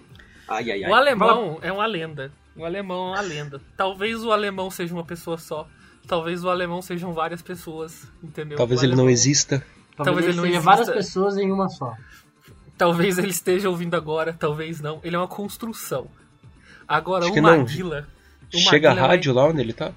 Ai, 0.47 0.71
ai, 0.71 0.83
ai. 0.83 0.91
O 0.91 0.93
alemão 0.93 1.59
é 1.61 1.71
uma 1.71 1.85
lenda. 1.85 2.31
O 2.55 2.65
alemão 2.65 3.09
é 3.09 3.11
uma 3.17 3.21
lenda. 3.21 3.61
Talvez 3.77 4.23
o 4.23 4.31
alemão 4.31 4.69
seja 4.69 4.93
uma 4.93 5.05
pessoa 5.05 5.37
só. 5.37 5.67
Talvez 6.07 6.43
o 6.43 6.49
alemão 6.49 6.81
sejam 6.81 7.13
várias 7.13 7.41
pessoas, 7.41 8.07
entendeu? 8.21 8.57
Talvez 8.57 8.83
ele 8.83 8.95
não 8.95 9.09
exista. 9.09 9.63
Talvez, 9.95 10.05
Talvez 10.05 10.25
ele 10.25 10.31
ele 10.33 10.37
não 10.37 10.43
seja 10.43 10.57
exista. 10.57 10.69
várias 10.69 10.89
pessoas 10.89 11.37
em 11.37 11.51
uma 11.51 11.69
só. 11.69 11.95
Talvez 12.77 13.17
ele 13.17 13.29
esteja 13.29 13.69
ouvindo 13.69 13.95
agora, 13.95 14.33
talvez 14.33 14.81
não. 14.81 14.99
Ele 15.03 15.15
é 15.15 15.19
uma 15.19 15.27
construção. 15.27 16.07
Agora, 16.87 17.25
Acho 17.25 17.33
o. 17.39 17.41
Maguila. 17.41 18.07
Chega 18.49 18.91
a 18.91 18.95
é 18.95 18.99
rádio 18.99 19.33
lá 19.33 19.45
onde 19.45 19.61
ele 19.61 19.71
tá? 19.71 19.93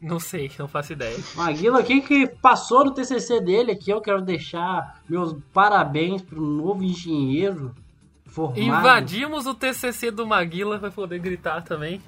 Não 0.00 0.20
sei, 0.20 0.50
não 0.58 0.68
faço 0.68 0.92
ideia. 0.92 1.16
Maguila 1.34 1.80
aqui 1.80 2.00
que 2.00 2.26
passou 2.26 2.84
no 2.84 2.92
TCC 2.92 3.40
dele 3.40 3.72
aqui, 3.72 3.90
eu 3.90 4.00
quero 4.00 4.20
deixar 4.20 5.00
meus 5.08 5.34
parabéns 5.52 6.22
pro 6.22 6.40
novo 6.40 6.82
engenheiro 6.82 7.74
formado. 8.26 8.60
Invadimos 8.60 9.46
o 9.46 9.54
TCC 9.54 10.10
do 10.10 10.26
Maguila 10.26 10.78
pra 10.78 10.90
poder 10.90 11.18
gritar 11.18 11.62
também. 11.62 12.02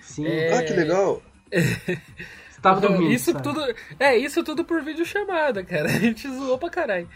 Sim, 0.00 0.26
É. 0.26 0.58
Ah, 0.58 0.62
que 0.62 0.72
legal. 0.72 1.22
você 1.50 2.60
tava 2.62 2.80
dormindo. 2.80 3.12
isso 3.12 3.32
sabe? 3.32 3.42
tudo. 3.42 3.60
É, 3.98 4.16
isso 4.16 4.42
tudo 4.44 4.64
por 4.64 4.82
vídeo 4.82 5.04
chamada, 5.04 5.64
cara. 5.64 5.88
A 5.88 5.98
gente 5.98 6.28
zoou 6.28 6.58
pra 6.58 6.70
caralho. 6.70 7.08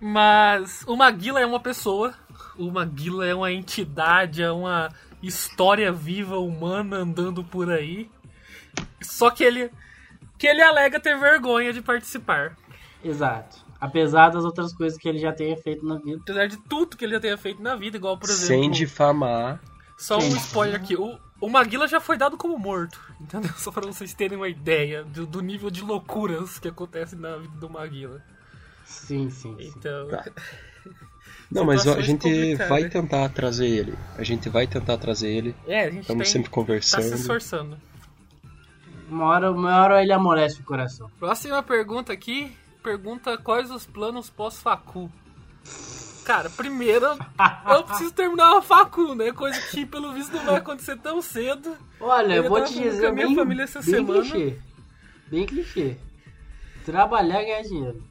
Mas 0.00 0.84
o 0.86 0.96
Maguila 0.96 1.40
é 1.40 1.46
uma 1.46 1.60
pessoa. 1.60 2.14
O 2.58 2.70
Maguila 2.70 3.26
é 3.26 3.34
uma 3.34 3.50
entidade, 3.50 4.42
é 4.42 4.50
uma 4.50 4.90
história 5.22 5.90
viva 5.90 6.38
humana 6.38 6.98
andando 6.98 7.42
por 7.42 7.70
aí. 7.70 8.10
Só 9.04 9.30
que 9.30 9.44
ele. 9.44 9.70
Que 10.38 10.46
ele 10.46 10.62
alega 10.62 10.98
ter 10.98 11.16
vergonha 11.18 11.72
de 11.72 11.80
participar. 11.80 12.56
Exato. 13.02 13.64
Apesar 13.80 14.30
das 14.30 14.44
outras 14.44 14.72
coisas 14.72 14.98
que 14.98 15.08
ele 15.08 15.18
já 15.18 15.32
tenha 15.32 15.56
feito 15.56 15.86
na 15.86 15.96
vida. 15.98 16.18
Apesar 16.22 16.46
de 16.46 16.56
tudo 16.56 16.96
que 16.96 17.04
ele 17.04 17.14
já 17.14 17.20
tenha 17.20 17.36
feito 17.36 17.62
na 17.62 17.76
vida, 17.76 17.96
igual, 17.96 18.18
por 18.18 18.28
exemplo. 18.28 18.46
Sem 18.46 18.70
difamar. 18.70 19.60
Só 19.96 20.18
um 20.18 20.36
spoiler 20.36 20.76
aqui. 20.76 20.96
O, 20.96 21.18
o 21.40 21.48
Maguila 21.48 21.86
já 21.86 22.00
foi 22.00 22.16
dado 22.16 22.36
como 22.36 22.58
morto. 22.58 23.00
Entendeu? 23.20 23.52
Só 23.56 23.70
pra 23.70 23.86
vocês 23.86 24.14
terem 24.14 24.36
uma 24.36 24.48
ideia 24.48 25.04
do, 25.04 25.26
do 25.26 25.40
nível 25.40 25.70
de 25.70 25.82
loucuras 25.82 26.58
que 26.58 26.68
acontece 26.68 27.14
na 27.14 27.36
vida 27.36 27.56
do 27.58 27.70
Maguila. 27.70 28.22
Sim, 28.84 29.30
sim. 29.30 29.56
sim. 29.58 29.72
Então. 29.76 30.08
Tá. 30.08 30.24
Não, 31.50 31.64
mas 31.64 31.86
a 31.86 32.00
gente 32.00 32.54
vai 32.56 32.88
tentar 32.88 33.28
trazer 33.28 33.66
ele. 33.66 33.94
A 34.16 34.24
gente 34.24 34.48
vai 34.48 34.66
tentar 34.66 34.96
trazer 34.98 35.28
ele. 35.28 35.54
É, 35.66 35.84
a 35.84 35.90
gente 35.90 36.00
Estamos 36.00 36.24
tem, 36.24 36.32
sempre 36.32 36.50
tá 36.50 36.54
conversando. 36.54 37.02
se 37.02 37.14
esforçando. 37.14 37.78
Uma 39.14 39.26
hora, 39.26 39.52
uma 39.52 39.80
hora 39.80 40.02
ele 40.02 40.12
amolece 40.12 40.60
o 40.60 40.64
coração. 40.64 41.08
Próxima 41.20 41.62
pergunta 41.62 42.12
aqui. 42.12 42.52
Pergunta 42.82 43.38
quais 43.38 43.70
os 43.70 43.86
planos 43.86 44.28
pós-facu. 44.28 45.08
Cara, 46.24 46.50
primeiro, 46.50 47.06
eu 47.70 47.84
preciso 47.84 48.10
terminar 48.12 48.50
uma 48.50 48.60
facu, 48.62 49.14
né? 49.14 49.30
Coisa 49.30 49.60
que, 49.70 49.86
pelo 49.86 50.12
visto, 50.12 50.32
não 50.34 50.44
vai 50.46 50.56
acontecer 50.56 50.96
tão 50.98 51.22
cedo. 51.22 51.76
Olha, 52.00 52.34
Eu 52.34 52.42
eu 52.44 52.50
vou 52.50 52.64
te 52.64 52.74
dizer 52.74 53.06
a 53.06 53.12
minha 53.12 53.26
bem, 53.28 53.36
família 53.36 53.62
essa 53.62 53.80
bem 53.80 53.94
semana. 53.94 54.20
clichê. 54.20 54.58
Bem 55.28 55.46
clichê. 55.46 55.96
Trabalhar 56.84 57.40
e 57.40 57.46
ganhar 57.46 57.62
dinheiro. 57.62 58.02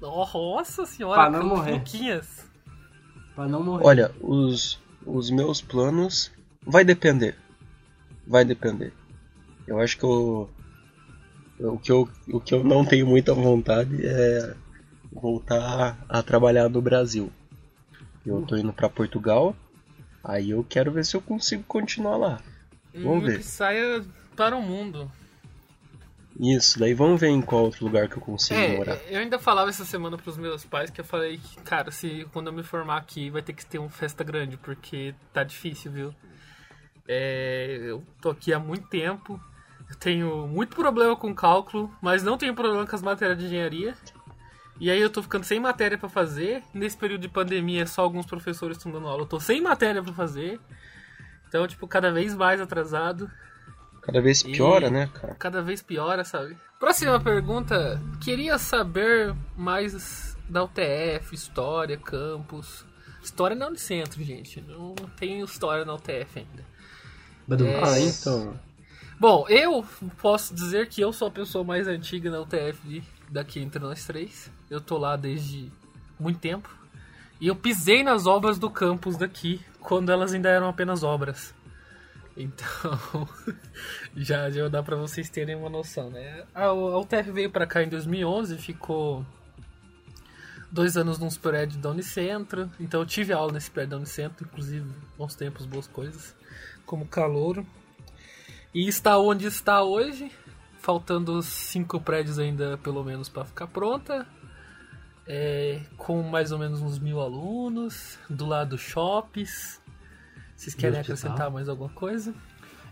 Nossa 0.00 0.86
senhora, 0.86 1.20
Pra 1.20 1.30
não 1.30 1.46
morrer. 1.46 1.72
Luquinhas. 1.72 2.46
Pra 3.34 3.46
não 3.46 3.62
morrer. 3.62 3.84
Olha, 3.84 4.14
os, 4.22 4.80
os 5.04 5.30
meus 5.30 5.60
planos 5.60 6.32
vai 6.62 6.82
depender. 6.82 7.36
Vai 8.26 8.42
depender. 8.44 8.94
Eu 9.70 9.78
acho 9.78 9.96
que 9.96 10.02
eu, 10.02 10.50
o 11.60 11.78
que 11.78 11.92
eu 11.92 12.08
o 12.28 12.40
que 12.40 12.52
eu 12.52 12.64
não 12.64 12.84
tenho 12.84 13.06
muita 13.06 13.32
vontade 13.32 14.04
é 14.04 14.56
voltar 15.12 15.96
a 16.08 16.22
trabalhar 16.24 16.68
no 16.68 16.82
Brasil. 16.82 17.30
Eu 18.26 18.42
tô 18.42 18.56
indo 18.56 18.72
pra 18.72 18.88
Portugal. 18.88 19.54
Aí 20.24 20.50
eu 20.50 20.64
quero 20.68 20.90
ver 20.90 21.04
se 21.04 21.16
eu 21.16 21.20
consigo 21.20 21.62
continuar 21.62 22.16
lá. 22.16 22.40
Vamos 22.92 23.24
ver. 23.24 23.38
Que 23.38 23.44
saia 23.44 24.04
para 24.34 24.56
o 24.56 24.60
mundo. 24.60 25.08
Isso, 26.38 26.80
daí 26.80 26.92
vamos 26.92 27.20
ver 27.20 27.28
em 27.28 27.40
qual 27.40 27.62
outro 27.62 27.84
lugar 27.84 28.08
que 28.08 28.16
eu 28.16 28.22
consigo 28.22 28.58
morar. 28.76 28.96
É, 28.96 29.14
eu 29.14 29.20
ainda 29.20 29.38
falava 29.38 29.70
essa 29.70 29.84
semana 29.84 30.18
pros 30.18 30.36
meus 30.36 30.64
pais 30.64 30.90
que 30.90 31.00
eu 31.00 31.04
falei 31.04 31.38
que, 31.38 31.60
cara, 31.62 31.92
se 31.92 32.26
quando 32.32 32.48
eu 32.48 32.52
me 32.52 32.64
formar 32.64 32.96
aqui 32.96 33.30
vai 33.30 33.40
ter 33.40 33.52
que 33.52 33.64
ter 33.64 33.78
uma 33.78 33.88
festa 33.88 34.24
grande, 34.24 34.56
porque 34.56 35.14
tá 35.32 35.44
difícil, 35.44 35.92
viu? 35.92 36.14
É, 37.06 37.78
eu 37.82 38.02
tô 38.20 38.30
aqui 38.30 38.52
há 38.52 38.58
muito 38.58 38.88
tempo, 38.88 39.40
eu 39.90 39.96
tenho 39.96 40.46
muito 40.46 40.74
problema 40.76 41.16
com 41.16 41.34
cálculo, 41.34 41.92
mas 42.00 42.22
não 42.22 42.38
tenho 42.38 42.54
problema 42.54 42.86
com 42.86 42.94
as 42.96 43.02
matérias 43.02 43.38
de 43.38 43.46
engenharia. 43.46 43.94
E 44.78 44.90
aí 44.90 45.00
eu 45.00 45.10
tô 45.10 45.22
ficando 45.22 45.44
sem 45.44 45.60
matéria 45.60 45.98
pra 45.98 46.08
fazer. 46.08 46.62
Nesse 46.72 46.96
período 46.96 47.20
de 47.22 47.28
pandemia, 47.28 47.86
só 47.86 48.02
alguns 48.02 48.24
professores 48.24 48.76
estão 48.78 48.90
dando 48.90 49.08
aula. 49.08 49.22
Eu 49.22 49.26
tô 49.26 49.38
sem 49.38 49.60
matéria 49.60 50.02
pra 50.02 50.12
fazer. 50.12 50.58
Então, 51.48 51.66
tipo, 51.66 51.86
cada 51.86 52.10
vez 52.10 52.34
mais 52.34 52.60
atrasado. 52.60 53.30
Cada 54.00 54.22
vez 54.22 54.40
E- 54.40 54.52
piora, 54.52 54.88
né, 54.88 55.10
cara? 55.12 55.34
cada 55.34 55.60
vez 55.60 55.82
piora, 55.82 56.24
sabe? 56.24 56.56
Próxima 56.78 57.20
pergunta. 57.20 58.00
Queria 58.22 58.56
saber 58.56 59.34
mais 59.54 60.34
da 60.48 60.64
UTF, 60.64 61.34
história, 61.34 61.98
campus. 61.98 62.86
História 63.22 63.54
não 63.54 63.70
de 63.74 63.80
centro, 63.80 64.22
gente. 64.24 64.62
Não 64.62 64.94
tem 65.18 65.40
história 65.42 65.84
na 65.84 65.94
UTF 65.94 66.38
ainda. 66.38 67.64
É. 67.66 67.84
Ah, 67.84 68.00
então. 68.00 68.58
Bom, 69.20 69.44
eu 69.50 69.84
posso 70.16 70.54
dizer 70.54 70.88
que 70.88 70.98
eu 70.98 71.12
sou 71.12 71.28
a 71.28 71.30
pessoa 71.30 71.62
mais 71.62 71.86
antiga 71.86 72.30
na 72.30 72.40
UTF 72.40 73.02
daqui 73.28 73.60
entre 73.60 73.78
nós 73.78 74.06
três. 74.06 74.50
Eu 74.70 74.80
tô 74.80 74.96
lá 74.96 75.14
desde 75.14 75.70
muito 76.18 76.40
tempo. 76.40 76.74
E 77.38 77.46
eu 77.46 77.54
pisei 77.54 78.02
nas 78.02 78.26
obras 78.26 78.58
do 78.58 78.70
campus 78.70 79.18
daqui, 79.18 79.60
quando 79.78 80.10
elas 80.10 80.32
ainda 80.32 80.48
eram 80.48 80.70
apenas 80.70 81.02
obras. 81.02 81.54
Então, 82.34 83.28
já, 84.16 84.48
já 84.48 84.68
dá 84.68 84.82
pra 84.82 84.96
vocês 84.96 85.28
terem 85.28 85.54
uma 85.54 85.68
noção, 85.68 86.08
né? 86.08 86.44
A, 86.54 86.72
UTF 86.72 87.30
veio 87.30 87.50
pra 87.50 87.66
cá 87.66 87.82
em 87.82 87.90
2011, 87.90 88.56
ficou 88.56 89.22
dois 90.72 90.96
anos 90.96 91.18
num 91.18 91.28
prédio 91.28 91.78
da 91.78 91.90
Unicentro. 91.90 92.70
Então 92.80 93.00
eu 93.00 93.06
tive 93.06 93.34
aula 93.34 93.52
nesse 93.52 93.70
prédio 93.70 93.90
da 93.90 93.96
Unicentro, 93.98 94.46
inclusive, 94.50 94.90
bons 95.18 95.34
tempos, 95.34 95.66
boas 95.66 95.86
coisas, 95.86 96.34
como 96.86 97.04
calouro. 97.06 97.66
E 98.74 98.86
está 98.88 99.18
onde 99.18 99.46
está 99.46 99.82
hoje, 99.82 100.30
faltando 100.78 101.42
cinco 101.42 102.00
prédios 102.00 102.38
ainda, 102.38 102.78
pelo 102.78 103.02
menos, 103.02 103.28
para 103.28 103.44
ficar 103.44 103.66
pronta. 103.66 104.26
É, 105.26 105.80
com 105.96 106.22
mais 106.22 106.50
ou 106.50 106.58
menos 106.58 106.80
uns 106.80 106.98
mil 106.98 107.20
alunos, 107.20 108.18
do 108.28 108.46
lado 108.46 108.76
shops. 108.76 109.80
Vocês 110.56 110.74
querem 110.74 110.98
hospital. 111.00 111.16
acrescentar 111.16 111.50
mais 111.50 111.68
alguma 111.68 111.90
coisa? 111.90 112.34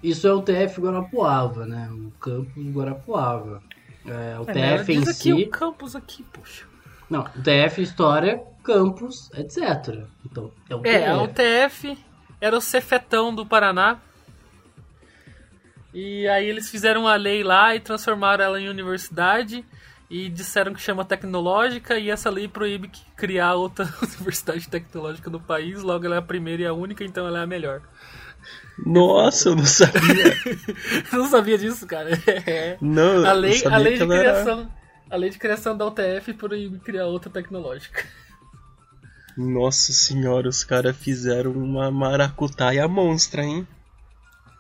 Isso 0.03 0.27
é 0.29 0.33
o 0.33 0.41
TF 0.43 0.81
Guarapuava, 0.81 1.67
né? 1.67 1.89
O 1.91 2.11
campus 2.21 2.65
Guarapuava. 2.73 3.63
É, 4.07 4.39
o 4.39 4.49
É, 4.49 4.79
TF 4.79 4.93
em 4.93 5.01
diz 5.01 5.09
aqui 5.09 5.23
si. 5.23 5.33
o 5.33 5.51
campus 5.51 5.97
aqui, 5.97 6.23
poxa. 6.33 6.65
Não, 7.11 7.23
o 7.23 7.43
TF 7.43 7.83
História, 7.83 8.43
Campus, 8.63 9.31
etc. 9.35 10.05
Então, 10.25 10.53
é 10.69 10.75
o 10.77 10.83
É, 10.87 11.27
TF. 11.29 11.89
UTF 11.89 11.99
era 12.41 12.57
o 12.57 12.61
Cefetão 12.61 13.35
do 13.35 13.45
Paraná. 13.45 13.99
E 15.95 16.29
aí 16.29 16.47
eles 16.49 16.71
fizeram 16.71 17.03
uma 17.03 17.17
lei 17.17 17.43
lá 17.43 17.75
e 17.75 17.81
transformaram 17.81 18.45
ela 18.45 18.61
em 18.61 18.69
universidade. 18.69 19.65
E 20.11 20.29
disseram 20.31 20.73
que 20.73 20.81
chama 20.81 21.05
tecnológica. 21.05 21.99
E 21.99 22.11
essa 22.11 22.31
lei 22.31 22.49
proíbe 22.49 22.89
que 22.89 23.01
criar 23.17 23.55
outra 23.55 23.85
universidade 24.19 24.69
tecnológica 24.69 25.29
no 25.31 25.41
país. 25.41 25.83
Logo 25.83 26.05
ela 26.07 26.15
é 26.17 26.19
a 26.19 26.23
primeira 26.23 26.63
e 26.63 26.67
a 26.67 26.73
única, 26.73 27.05
então 27.05 27.27
ela 27.27 27.41
é 27.41 27.43
a 27.43 27.47
melhor. 27.47 27.83
Nossa, 28.87 29.49
eu 29.51 29.57
não 29.57 29.67
sabia. 29.67 30.39
Não 31.13 31.29
sabia 31.29 31.59
disso, 31.59 31.85
cara? 31.87 32.11
É. 32.47 32.79
Não, 32.81 33.25
A 33.27 33.31
eu 33.35 33.41
lei, 33.41 33.53
sabia 33.55 33.77
a 33.77 33.79
lei 33.81 33.97
de 33.97 34.03
ela 34.03 34.15
era- 34.17 34.33
criação. 34.43 34.71
A 35.11 35.17
lei 35.17 35.31
de 35.31 35.39
criação 35.39 35.77
da 35.77 35.87
UTF 35.87 36.33
proíbe 36.35 36.79
criar 36.79 37.07
outra 37.07 37.29
tecnológica. 37.31 38.05
Nossa 39.37 39.93
senhora, 39.93 40.49
os 40.49 40.65
caras 40.65 40.97
fizeram 40.97 41.53
uma 41.53 41.91
maracutaia 41.91 42.87
monstra, 42.89 43.43
hein? 43.43 43.67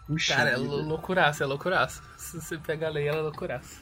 Puxa 0.09 0.35
Cara, 0.35 0.50
é 0.50 0.57
vida. 0.57 0.69
lou- 0.69 0.83
loucuraça, 0.83 1.45
é 1.45 1.47
loucuraça. 1.47 2.03
Se 2.17 2.41
você 2.41 2.59
pega 2.59 2.87
a 2.88 2.91
lei, 2.91 3.07
ela 3.07 3.19
é 3.19 3.23
loucuraça. 3.23 3.81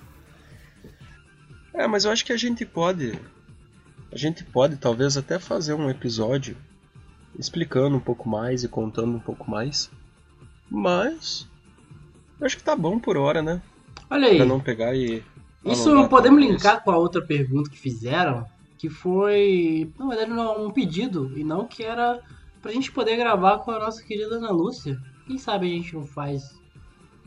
É, 1.73 1.87
mas 1.87 2.05
eu 2.05 2.11
acho 2.11 2.25
que 2.25 2.33
a 2.33 2.37
gente 2.37 2.65
pode 2.67 3.19
a 4.13 4.17
gente 4.17 4.43
pode 4.45 4.77
talvez 4.77 5.17
até 5.17 5.39
fazer 5.39 5.75
um 5.75 5.89
episódio 5.91 6.57
explicando 7.39 7.97
um 7.97 8.01
pouco 8.01 8.29
mais 8.29 8.65
e 8.65 8.69
contando 8.69 9.15
um 9.17 9.21
pouco 9.21 9.51
mais. 9.51 9.91
Mas 10.71 11.47
eu 12.41 12.47
acho 12.47 12.57
que 12.57 12.63
tá 12.65 12.75
bom 12.75 12.99
por 12.99 13.17
hora, 13.17 13.43
né? 13.43 13.63
Olha 14.11 14.29
aí. 14.29 14.37
Pra 14.37 14.47
não 14.47 14.61
pegar 14.61 14.95
e. 14.95 15.23
Isso 15.65 16.09
podemos 16.09 16.41
linkar 16.41 16.83
com 16.83 16.91
a 16.93 16.97
outra 16.97 17.21
pergunta 17.21 17.69
que 17.69 17.79
fizeram, 17.79 18.47
que 18.79 18.89
foi, 18.89 19.93
na 19.99 20.07
verdade, 20.07 20.31
não, 20.31 20.67
um 20.67 20.71
pedido, 20.71 21.33
e 21.37 21.43
não 21.43 21.67
que 21.67 21.83
era 21.83 22.21
pra 22.63 22.71
gente 22.73 22.93
poder 22.93 23.17
gravar 23.17 23.59
com 23.59 23.73
a 23.73 23.79
nossa 23.79 24.03
querida 24.03 24.37
Ana 24.37 24.51
Lúcia. 24.51 24.97
Quem 25.27 25.39
sabe 25.39 25.67
a 25.67 25.71
gente 25.77 25.95
não 25.95 26.07
faz 26.07 26.55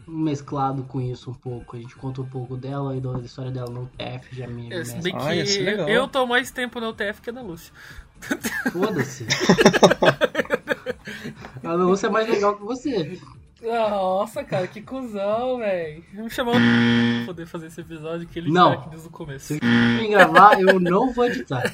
um 0.07 0.17
mesclado 0.17 0.83
com 0.83 0.99
isso 1.01 1.31
um 1.31 1.33
pouco, 1.33 1.75
a 1.75 1.79
gente 1.79 1.95
conta 1.95 2.21
um 2.21 2.25
pouco 2.27 2.55
dela 2.57 2.95
e 2.95 3.01
da 3.01 3.19
história 3.19 3.51
dela 3.51 3.69
no 3.69 3.87
TF, 3.97 4.35
já 4.35 4.47
me 4.47 4.71
É, 4.73 4.83
se 4.83 4.99
bem 5.01 5.13
Ah, 5.15 5.29
que 5.45 5.59
legal. 5.59 5.87
eu 5.89 6.07
tô 6.07 6.25
mais 6.25 6.49
tempo 6.51 6.79
na 6.79 6.89
UTF 6.89 7.21
que 7.21 7.31
na 7.31 7.41
Lúcia. 7.41 7.73
Foda-se. 8.73 9.25
a 11.63 11.73
Lúcia 11.73 12.07
é 12.07 12.09
mais 12.09 12.27
legal 12.27 12.55
que 12.57 12.63
você. 12.63 13.19
Nossa, 13.61 14.43
cara, 14.43 14.67
que 14.67 14.81
cuzão, 14.81 15.57
velho. 15.59 16.03
Me 16.13 16.29
chamou 16.29 16.53
pra 16.53 17.25
poder 17.25 17.45
fazer 17.45 17.67
esse 17.67 17.81
episódio 17.81 18.25
que 18.27 18.39
ele 18.39 18.51
Não. 18.51 18.71
tá 18.73 18.79
aqui 18.79 18.89
desde 18.91 19.07
o 19.09 19.11
começo. 19.11 19.45
Se 19.47 19.59
me 19.63 20.07
gravar, 20.07 20.59
eu 20.61 20.79
não 20.79 21.11
vou 21.13 21.25
editar. 21.25 21.63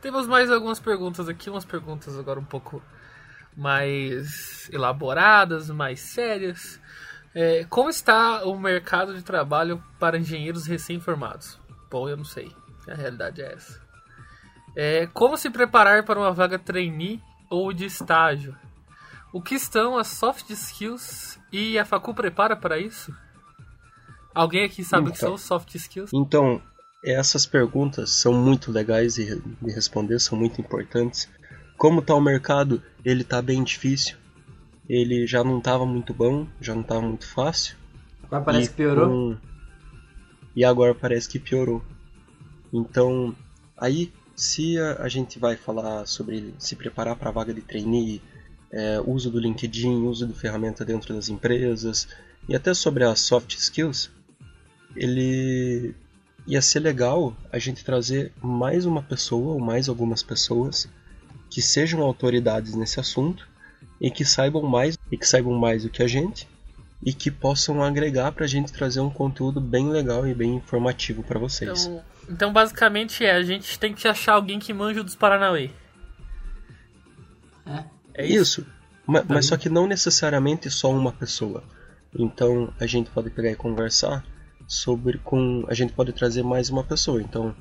Temos 0.00 0.26
mais 0.28 0.50
algumas 0.50 0.78
perguntas 0.78 1.28
aqui, 1.28 1.50
umas 1.50 1.64
perguntas 1.64 2.16
agora 2.18 2.38
um 2.38 2.44
pouco 2.44 2.80
mais 3.56 4.68
elaboradas, 4.72 5.70
mais 5.70 6.00
sérias. 6.00 6.78
É, 7.34 7.64
como 7.68 7.88
está 7.90 8.44
o 8.44 8.58
mercado 8.58 9.14
de 9.14 9.22
trabalho 9.22 9.82
para 9.98 10.18
engenheiros 10.18 10.66
recém-formados? 10.66 11.58
Bom, 11.90 12.08
eu 12.08 12.16
não 12.16 12.24
sei. 12.24 12.50
A 12.88 12.94
realidade 12.94 13.42
é 13.42 13.52
essa. 13.52 13.80
É, 14.76 15.06
como 15.12 15.36
se 15.36 15.50
preparar 15.50 16.04
para 16.04 16.18
uma 16.18 16.32
vaga 16.32 16.58
trainee 16.58 17.20
ou 17.50 17.72
de 17.72 17.86
estágio? 17.86 18.54
O 19.32 19.40
que 19.40 19.54
estão 19.54 19.98
as 19.98 20.06
soft 20.08 20.50
skills 20.50 21.38
e 21.52 21.78
a 21.78 21.84
facu 21.84 22.14
prepara 22.14 22.54
para 22.56 22.78
isso? 22.78 23.14
Alguém 24.34 24.64
aqui 24.64 24.84
sabe 24.84 25.08
o 25.08 25.12
que 25.12 25.16
Então. 25.18 25.28
são 25.28 25.34
os 25.34 25.42
soft 25.42 25.74
skills? 25.74 26.10
Então, 26.12 26.60
essas 27.04 27.46
perguntas 27.46 28.10
são 28.10 28.32
muito 28.32 28.70
legais 28.70 29.14
de, 29.14 29.40
de 29.40 29.72
responder, 29.72 30.18
são 30.20 30.38
muito 30.38 30.60
importantes. 30.60 31.28
Como 31.76 32.00
tá 32.02 32.14
o 32.14 32.20
mercado? 32.20 32.82
Ele 33.04 33.22
tá 33.24 33.40
bem 33.42 33.62
difícil. 33.62 34.16
Ele 34.88 35.26
já 35.26 35.42
não 35.42 35.60
tava 35.60 35.84
muito 35.84 36.14
bom, 36.14 36.46
já 36.60 36.74
não 36.74 36.82
tava 36.82 37.02
muito 37.02 37.26
fácil. 37.26 37.76
Agora 38.24 38.44
parece 38.44 38.66
E 38.66 38.68
que 38.70 38.76
piorou. 38.76 39.08
com- 39.08 39.36
E 40.54 40.64
agora 40.64 40.94
parece 40.94 41.28
que 41.28 41.38
piorou. 41.38 41.82
Então, 42.72 43.34
aí, 43.76 44.12
se 44.34 44.78
a, 44.78 45.02
a 45.02 45.08
gente 45.08 45.38
vai 45.38 45.56
falar 45.56 46.06
sobre 46.06 46.54
se 46.58 46.74
preparar 46.76 47.16
para 47.16 47.28
a 47.28 47.32
vaga 47.32 47.52
de 47.52 47.60
trainee, 47.62 48.22
é, 48.70 49.00
uso 49.04 49.30
do 49.30 49.38
LinkedIn, 49.38 50.02
uso 50.06 50.26
de 50.26 50.34
ferramenta 50.34 50.84
dentro 50.84 51.14
das 51.14 51.28
empresas 51.28 52.08
e 52.48 52.54
até 52.54 52.72
sobre 52.74 53.04
as 53.04 53.20
soft 53.20 53.54
skills, 53.54 54.10
ele 54.94 55.94
ia 56.46 56.62
ser 56.62 56.80
legal 56.80 57.36
a 57.52 57.58
gente 57.58 57.84
trazer 57.84 58.32
mais 58.42 58.86
uma 58.86 59.02
pessoa 59.02 59.54
ou 59.54 59.60
mais 59.60 59.88
algumas 59.88 60.22
pessoas 60.22 60.88
que 61.50 61.62
sejam 61.62 62.00
autoridades 62.02 62.74
nesse 62.74 62.98
assunto 63.00 63.46
e 64.00 64.10
que 64.10 64.24
saibam 64.24 64.62
mais 64.62 64.98
e 65.10 65.16
que 65.16 65.26
saibam 65.26 65.52
mais 65.58 65.82
do 65.84 65.90
que 65.90 66.02
a 66.02 66.06
gente 66.08 66.48
e 67.02 67.12
que 67.12 67.30
possam 67.30 67.82
agregar 67.82 68.32
pra 68.32 68.46
gente 68.46 68.72
trazer 68.72 69.00
um 69.00 69.10
conteúdo 69.10 69.60
bem 69.60 69.88
legal 69.90 70.26
e 70.26 70.34
bem 70.34 70.54
informativo 70.56 71.22
pra 71.22 71.38
vocês. 71.38 71.86
Então, 71.86 72.02
então, 72.28 72.52
basicamente 72.52 73.24
é, 73.24 73.32
a 73.32 73.42
gente 73.42 73.78
tem 73.78 73.94
que 73.94 74.08
achar 74.08 74.32
alguém 74.34 74.58
que 74.58 74.72
manja 74.72 75.02
dos 75.04 75.14
Paranauê. 75.14 75.70
É. 77.66 77.84
É 78.14 78.26
isso? 78.26 78.60
isso. 78.62 78.66
Ma- 79.06 79.24
Mas, 79.28 79.46
só 79.46 79.56
que 79.56 79.68
não 79.68 79.86
necessariamente 79.86 80.68
só 80.70 80.90
uma 80.90 81.12
pessoa. 81.12 81.62
Então 82.18 82.72
a 82.80 82.86
gente 82.86 83.10
pode 83.10 83.30
pegar 83.30 83.50
e 83.50 83.56
conversar 83.56 84.24
sobre 84.66 85.18
com 85.18 85.64
a 85.68 85.74
gente 85.74 85.92
pode 85.92 86.12
trazer 86.12 86.42
mais 86.42 86.70
uma 86.70 86.82
pessoa. 86.82 87.20
Então 87.20 87.54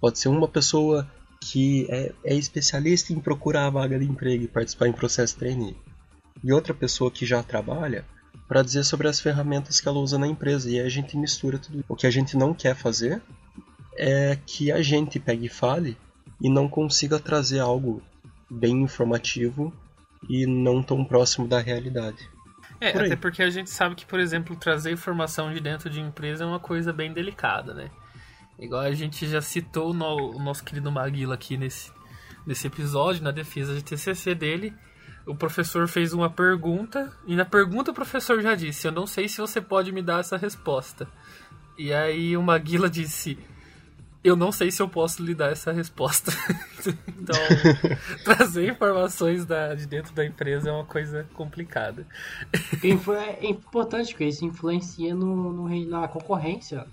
pode 0.00 0.18
ser 0.18 0.28
uma 0.28 0.48
pessoa 0.48 1.08
que 1.42 1.86
é, 1.90 2.12
é 2.24 2.34
especialista 2.36 3.12
em 3.12 3.18
procurar 3.18 3.66
a 3.66 3.70
vaga 3.70 3.98
de 3.98 4.04
emprego 4.04 4.44
e 4.44 4.48
participar 4.48 4.86
em 4.86 4.92
processo 4.92 5.34
de 5.34 5.40
trainee. 5.40 5.76
E 6.42 6.52
outra 6.52 6.72
pessoa 6.72 7.10
que 7.10 7.26
já 7.26 7.42
trabalha 7.42 8.04
para 8.46 8.62
dizer 8.62 8.84
sobre 8.84 9.08
as 9.08 9.18
ferramentas 9.18 9.80
que 9.80 9.88
ela 9.88 9.98
usa 9.98 10.16
na 10.16 10.26
empresa. 10.26 10.70
E 10.70 10.78
aí 10.78 10.86
a 10.86 10.88
gente 10.88 11.16
mistura 11.16 11.58
tudo. 11.58 11.84
O 11.88 11.96
que 11.96 12.06
a 12.06 12.10
gente 12.10 12.36
não 12.36 12.54
quer 12.54 12.76
fazer 12.76 13.20
é 13.98 14.38
que 14.46 14.70
a 14.70 14.80
gente 14.80 15.18
pegue 15.18 15.46
e 15.46 15.48
fale 15.48 15.96
e 16.40 16.48
não 16.48 16.68
consiga 16.68 17.18
trazer 17.18 17.58
algo 17.58 18.00
bem 18.48 18.82
informativo 18.82 19.72
e 20.28 20.46
não 20.46 20.80
tão 20.80 21.04
próximo 21.04 21.48
da 21.48 21.58
realidade. 21.58 22.28
É, 22.80 22.92
Por 22.92 23.04
até 23.04 23.16
porque 23.16 23.42
a 23.42 23.50
gente 23.50 23.70
sabe 23.70 23.94
que, 23.96 24.06
por 24.06 24.20
exemplo, 24.20 24.54
trazer 24.54 24.92
informação 24.92 25.52
de 25.52 25.60
dentro 25.60 25.90
de 25.90 26.00
empresa 26.00 26.44
é 26.44 26.46
uma 26.46 26.60
coisa 26.60 26.92
bem 26.92 27.12
delicada, 27.12 27.74
né? 27.74 27.90
Igual 28.62 28.82
a 28.82 28.92
gente 28.92 29.26
já 29.26 29.42
citou 29.42 29.92
no, 29.92 30.36
o 30.36 30.38
nosso 30.38 30.62
querido 30.62 30.90
Maguila 30.92 31.34
aqui 31.34 31.56
nesse, 31.56 31.90
nesse 32.46 32.68
episódio, 32.68 33.20
na 33.20 33.32
defesa 33.32 33.74
de 33.74 33.82
TCC 33.82 34.36
dele. 34.36 34.72
O 35.26 35.34
professor 35.34 35.88
fez 35.88 36.12
uma 36.12 36.30
pergunta, 36.30 37.12
e 37.26 37.34
na 37.34 37.44
pergunta 37.44 37.90
o 37.90 37.94
professor 37.94 38.40
já 38.40 38.54
disse: 38.54 38.86
Eu 38.86 38.92
não 38.92 39.04
sei 39.04 39.28
se 39.28 39.40
você 39.40 39.60
pode 39.60 39.90
me 39.90 40.00
dar 40.00 40.20
essa 40.20 40.36
resposta. 40.36 41.08
E 41.76 41.92
aí 41.92 42.36
o 42.36 42.42
Maguila 42.42 42.88
disse: 42.88 43.36
Eu 44.22 44.36
não 44.36 44.52
sei 44.52 44.70
se 44.70 44.80
eu 44.80 44.88
posso 44.88 45.24
lhe 45.24 45.34
dar 45.34 45.50
essa 45.50 45.72
resposta. 45.72 46.30
então, 47.08 47.36
trazer 48.22 48.70
informações 48.70 49.44
da, 49.44 49.74
de 49.74 49.88
dentro 49.88 50.14
da 50.14 50.24
empresa 50.24 50.70
é 50.70 50.72
uma 50.72 50.84
coisa 50.84 51.26
complicada. 51.34 52.06
É 52.80 53.48
importante 53.48 54.10
porque 54.10 54.26
isso 54.26 54.44
influencia 54.44 55.16
no, 55.16 55.52
no 55.52 55.88
na 55.88 56.06
concorrência 56.06 56.86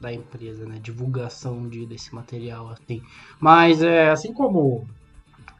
da 0.00 0.12
empresa, 0.12 0.66
né? 0.66 0.78
Divulgação 0.80 1.68
de, 1.68 1.86
desse 1.86 2.14
material, 2.14 2.68
assim. 2.70 3.02
Mas, 3.38 3.82
é, 3.82 4.10
assim 4.10 4.32
como 4.32 4.86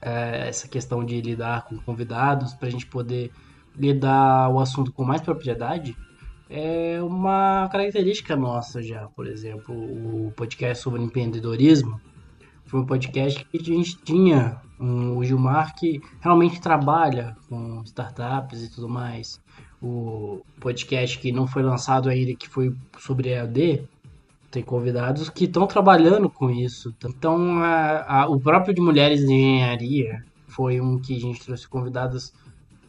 é, 0.00 0.48
essa 0.48 0.66
questão 0.66 1.04
de 1.04 1.20
lidar 1.20 1.66
com 1.66 1.76
convidados, 1.78 2.54
para 2.54 2.68
a 2.68 2.70
gente 2.70 2.86
poder 2.86 3.30
lidar 3.76 4.48
o 4.48 4.58
assunto 4.58 4.92
com 4.92 5.04
mais 5.04 5.20
propriedade, 5.20 5.96
é 6.48 7.00
uma 7.02 7.68
característica 7.70 8.34
nossa 8.34 8.82
já. 8.82 9.06
Por 9.08 9.26
exemplo, 9.26 9.74
o 9.74 10.32
podcast 10.32 10.82
sobre 10.82 11.02
empreendedorismo 11.02 12.00
foi 12.70 12.80
um 12.80 12.86
podcast 12.86 13.44
que 13.44 13.58
a 13.58 13.62
gente 13.62 13.96
tinha 13.98 14.60
um, 14.78 15.16
o 15.16 15.24
Gilmar 15.24 15.74
que 15.74 16.00
realmente 16.20 16.60
trabalha 16.60 17.36
com 17.48 17.82
startups 17.84 18.62
e 18.62 18.70
tudo 18.70 18.88
mais. 18.88 19.40
O 19.82 20.42
podcast 20.60 21.18
que 21.18 21.32
não 21.32 21.46
foi 21.46 21.62
lançado 21.62 22.08
ainda, 22.08 22.34
que 22.34 22.48
foi 22.48 22.74
sobre 22.98 23.30
EAD, 23.30 23.88
tem 24.50 24.62
convidados 24.62 25.28
que 25.30 25.44
estão 25.44 25.66
trabalhando 25.66 26.28
com 26.28 26.50
isso. 26.50 26.94
Então, 27.04 27.58
a- 27.62 28.22
a- 28.22 28.28
o 28.28 28.40
próprio 28.40 28.74
de 28.74 28.80
Mulheres 28.80 29.22
em 29.22 29.56
Engenharia 29.56 30.24
foi 30.48 30.80
um 30.80 30.98
que 30.98 31.16
a 31.16 31.20
gente 31.20 31.44
trouxe 31.44 31.68
convidadas, 31.68 32.32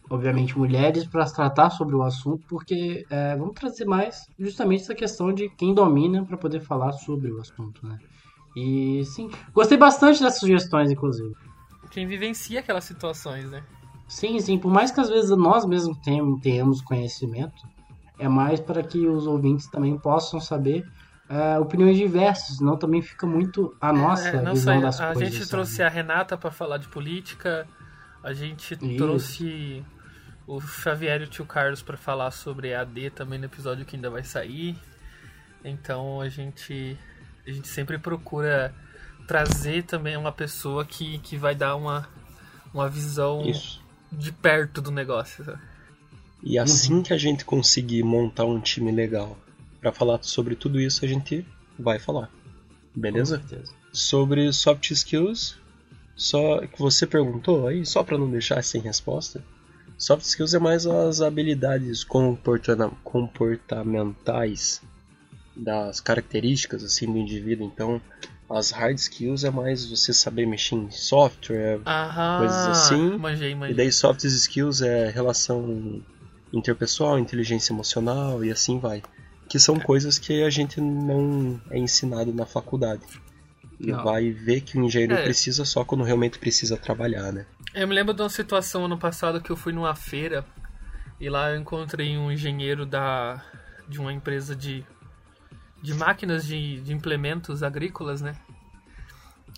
obviamente 0.10 0.58
mulheres, 0.58 1.06
para 1.06 1.26
tratar 1.26 1.70
sobre 1.70 1.96
o 1.96 2.02
assunto, 2.02 2.44
porque 2.50 3.06
é, 3.10 3.36
vamos 3.36 3.54
trazer 3.54 3.86
mais 3.86 4.26
justamente 4.40 4.82
essa 4.84 4.96
questão 4.96 5.32
de 5.32 5.50
quem 5.50 5.74
domina 5.74 6.26
para 6.26 6.36
poder 6.38 6.62
falar 6.62 6.92
sobre 6.94 7.32
o 7.32 7.40
assunto, 7.40 7.86
né? 7.86 7.98
E 8.56 9.04
sim, 9.06 9.30
gostei 9.54 9.78
bastante 9.78 10.22
das 10.22 10.38
sugestões, 10.40 10.92
inclusive. 10.92 11.34
Quem 11.92 12.06
vivencia 12.08 12.60
aquelas 12.60 12.84
situações, 12.84 13.50
né? 13.50 13.64
Sim, 14.08 14.40
sim, 14.42 14.58
por 14.58 14.72
mais 14.72 14.92
que 14.92 15.00
às 15.00 15.10
vezes 15.10 15.30
nós 15.38 15.66
mesmos 15.66 15.98
tenham- 16.00 16.38
tenhamos 16.40 16.82
conhecimento, 16.82 17.64
é 18.20 18.28
mais 18.28 18.60
para 18.60 18.84
que 18.84 19.08
os 19.08 19.26
ouvintes 19.26 19.68
também 19.68 19.98
possam 19.98 20.40
saber 20.42 20.84
é, 21.32 21.58
opiniões 21.60 21.98
diversas, 21.98 22.58
senão 22.58 22.76
também 22.76 23.02
fica 23.02 23.26
muito 23.26 23.74
a 23.80 23.94
nossa 23.94 24.28
É, 24.28 24.42
não 24.42 24.54
visão 24.54 24.76
só- 24.76 24.82
das 24.82 25.00
a 25.00 25.06
coisas. 25.14 25.24
gente 25.24 25.38
sabe? 25.40 25.50
trouxe 25.50 25.82
a 25.84 25.88
Renata 25.90 26.38
pra 26.38 26.52
falar 26.52 26.78
de 26.78 26.88
política, 26.90 27.66
a 28.24 28.34
gente 28.34 28.74
Isso. 28.74 28.98
trouxe 28.98 29.84
o 30.46 30.60
Xavier 30.60 31.22
e 31.22 31.24
o 31.24 31.28
tio 31.28 31.46
Carlos 31.46 31.82
pra 31.82 31.96
falar 31.96 32.32
sobre 32.32 32.74
AD 32.74 33.12
também 33.12 33.40
no 33.40 33.46
episódio 33.46 33.86
que 33.86 33.96
ainda 33.96 34.10
vai 34.10 34.24
sair. 34.24 34.76
Então 35.64 36.20
a 36.20 36.28
gente 36.30 36.98
a 37.48 37.52
gente 37.52 37.68
sempre 37.68 37.98
procura 37.98 38.74
trazer 39.28 39.84
também 39.84 40.18
uma 40.18 40.32
pessoa 40.32 40.84
que, 40.86 41.18
que 41.20 41.38
vai 41.38 41.56
dar 41.56 41.76
uma, 41.76 42.08
uma 42.74 42.90
visão 42.90 43.42
Isso. 43.48 43.82
de 44.12 44.32
perto 44.32 44.82
do 44.82 44.92
negócio. 44.92 45.46
sabe? 45.46 45.60
E 46.44 46.58
assim 46.60 47.02
que 47.02 47.14
a 47.14 47.18
gente 47.18 47.46
conseguir 47.46 48.04
montar 48.04 48.46
um 48.46 48.60
time 48.60 48.92
legal 48.92 49.38
para 49.82 49.92
falar 49.92 50.22
sobre 50.22 50.56
tudo 50.56 50.80
isso, 50.80 51.04
a 51.04 51.08
gente 51.08 51.46
vai 51.78 52.00
falar. 52.00 52.32
Beleza? 52.96 53.40
Com 53.40 53.48
certeza. 53.48 53.74
Sobre 53.92 54.54
soft 54.54 54.92
skills, 54.92 55.58
só 56.16 56.62
que 56.66 56.80
você 56.80 57.06
perguntou 57.08 57.68
aí, 57.68 57.86
só 57.86 58.04
para 58.04 58.18
não 58.18 58.30
deixar 58.30 58.64
sem 58.64 58.80
resposta. 58.82 59.44
Soft 59.98 60.24
skills 60.26 60.54
é 60.54 60.60
mais 60.60 60.86
as 60.86 61.20
habilidades 61.22 62.06
comportamentais 63.04 64.82
das 65.56 66.00
características 66.00 66.84
assim 66.84 67.12
do 67.12 67.18
indivíduo. 67.18 67.66
Então, 67.66 68.02
as 68.50 68.72
hard 68.72 68.98
skills 68.98 69.44
é 69.44 69.52
mais 69.52 69.86
você 69.86 70.14
saber 70.14 70.46
mexer 70.46 70.76
em 70.76 70.92
software, 70.92 71.82
Aham. 71.86 72.38
Coisas 72.38 72.68
assim. 72.68 73.18
Manjei, 73.18 73.52
e 73.52 73.56
manjei. 73.56 73.76
daí 73.76 73.92
soft 73.92 74.24
skills 74.24 74.82
é 74.82 75.10
relação 75.10 76.02
interpessoal, 76.54 77.18
inteligência 77.20 77.74
emocional 77.74 78.44
e 78.44 78.52
assim 78.52 78.80
vai. 78.80 79.02
Que 79.52 79.60
são 79.60 79.78
coisas 79.78 80.18
que 80.18 80.44
a 80.44 80.50
gente 80.50 80.80
não 80.80 81.60
é 81.70 81.78
ensinado 81.78 82.34
na 82.34 82.46
faculdade. 82.46 83.04
E 83.78 83.92
Não. 83.92 84.02
vai 84.02 84.32
ver 84.32 84.62
que 84.62 84.78
o 84.78 84.86
engenheiro 84.86 85.14
É. 85.14 85.24
precisa 85.24 85.66
só 85.66 85.84
quando 85.84 86.06
realmente 86.06 86.40
precisa 86.40 86.78
trabalhar, 86.78 87.34
né? 87.34 87.46
Eu 87.74 87.86
me 87.86 87.94
lembro 87.94 88.14
de 88.14 88.22
uma 88.22 88.30
situação 88.30 88.86
ano 88.86 88.98
passado 88.98 89.42
que 89.42 89.50
eu 89.50 89.58
fui 89.58 89.74
numa 89.74 89.94
feira 89.94 90.46
e 91.20 91.30
lá 91.30 91.52
eu 91.52 91.60
encontrei 91.60 92.18
um 92.18 92.32
engenheiro 92.32 92.86
da 92.86 93.44
de 93.90 94.00
uma 94.00 94.14
empresa 94.14 94.56
de, 94.56 94.86
de 95.82 95.94
máquinas 95.96 96.46
de, 96.46 96.80
de 96.80 96.94
implementos 96.94 97.62
agrícolas, 97.62 98.22
né? 98.22 98.38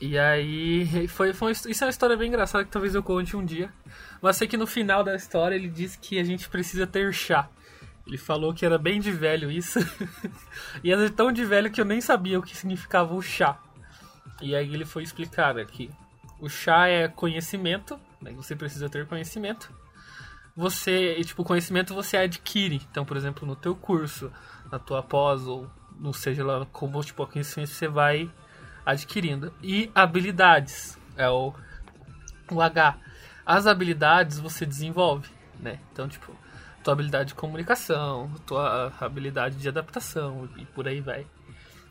E 0.01 0.17
aí 0.17 1.07
foi, 1.07 1.33
foi 1.33 1.51
isso 1.51 1.83
é 1.83 1.85
uma 1.85 1.91
história 1.91 2.17
bem 2.17 2.29
engraçada 2.29 2.65
que 2.65 2.71
talvez 2.71 2.95
eu 2.95 3.03
conte 3.03 3.37
um 3.37 3.45
dia. 3.45 3.71
Mas 4.19 4.37
sei 4.37 4.47
que 4.47 4.57
no 4.57 4.65
final 4.65 5.03
da 5.03 5.15
história 5.15 5.53
ele 5.53 5.67
disse 5.67 5.99
que 5.99 6.17
a 6.17 6.23
gente 6.23 6.49
precisa 6.49 6.87
ter 6.87 7.13
chá. 7.13 7.47
Ele 8.05 8.17
falou 8.17 8.53
que 8.53 8.65
era 8.65 8.77
bem 8.77 8.99
de 8.99 9.11
velho 9.11 9.49
isso. 9.49 9.79
e 10.83 10.91
era 10.91 11.09
tão 11.09 11.31
de 11.31 11.45
velho 11.45 11.71
que 11.71 11.79
eu 11.79 11.85
nem 11.85 12.01
sabia 12.01 12.37
o 12.37 12.43
que 12.43 12.55
significava 12.55 13.13
o 13.13 13.21
chá. 13.21 13.57
E 14.41 14.55
aí 14.55 14.73
ele 14.73 14.85
foi 14.85 15.03
explicar 15.03 15.55
que 15.65 15.89
o 16.39 16.49
chá 16.49 16.87
é 16.87 17.07
conhecimento, 17.07 17.97
né? 18.21 18.33
Você 18.33 18.55
precisa 18.55 18.89
ter 18.89 19.07
conhecimento. 19.07 19.71
Você, 20.55 21.15
tipo, 21.23 21.43
conhecimento 21.43 21.93
você 21.93 22.17
adquire. 22.17 22.81
Então, 22.91 23.05
por 23.05 23.15
exemplo, 23.15 23.47
no 23.47 23.55
teu 23.55 23.75
curso, 23.75 24.31
na 24.71 24.77
tua 24.77 25.01
pós 25.01 25.47
ou 25.47 25.69
não 25.97 26.11
seja 26.11 26.43
lá 26.43 26.65
como 26.71 27.01
tipo, 27.03 27.25
conhecimento 27.25 27.69
você 27.69 27.87
vai 27.87 28.29
adquirindo. 28.85 29.53
E 29.61 29.89
habilidades, 29.95 30.97
é 31.15 31.29
o, 31.29 31.53
o 32.51 32.61
H. 32.61 32.97
As 33.45 33.65
habilidades 33.65 34.39
você 34.39 34.65
desenvolve, 34.65 35.29
né? 35.59 35.79
Então, 35.91 36.07
tipo, 36.07 36.35
tua 36.83 36.93
habilidade 36.93 37.29
de 37.29 37.35
comunicação, 37.35 38.29
tua 38.45 38.91
habilidade 38.99 39.55
de 39.57 39.67
adaptação 39.67 40.49
e 40.57 40.65
por 40.65 40.87
aí 40.87 40.99
vai. 41.01 41.25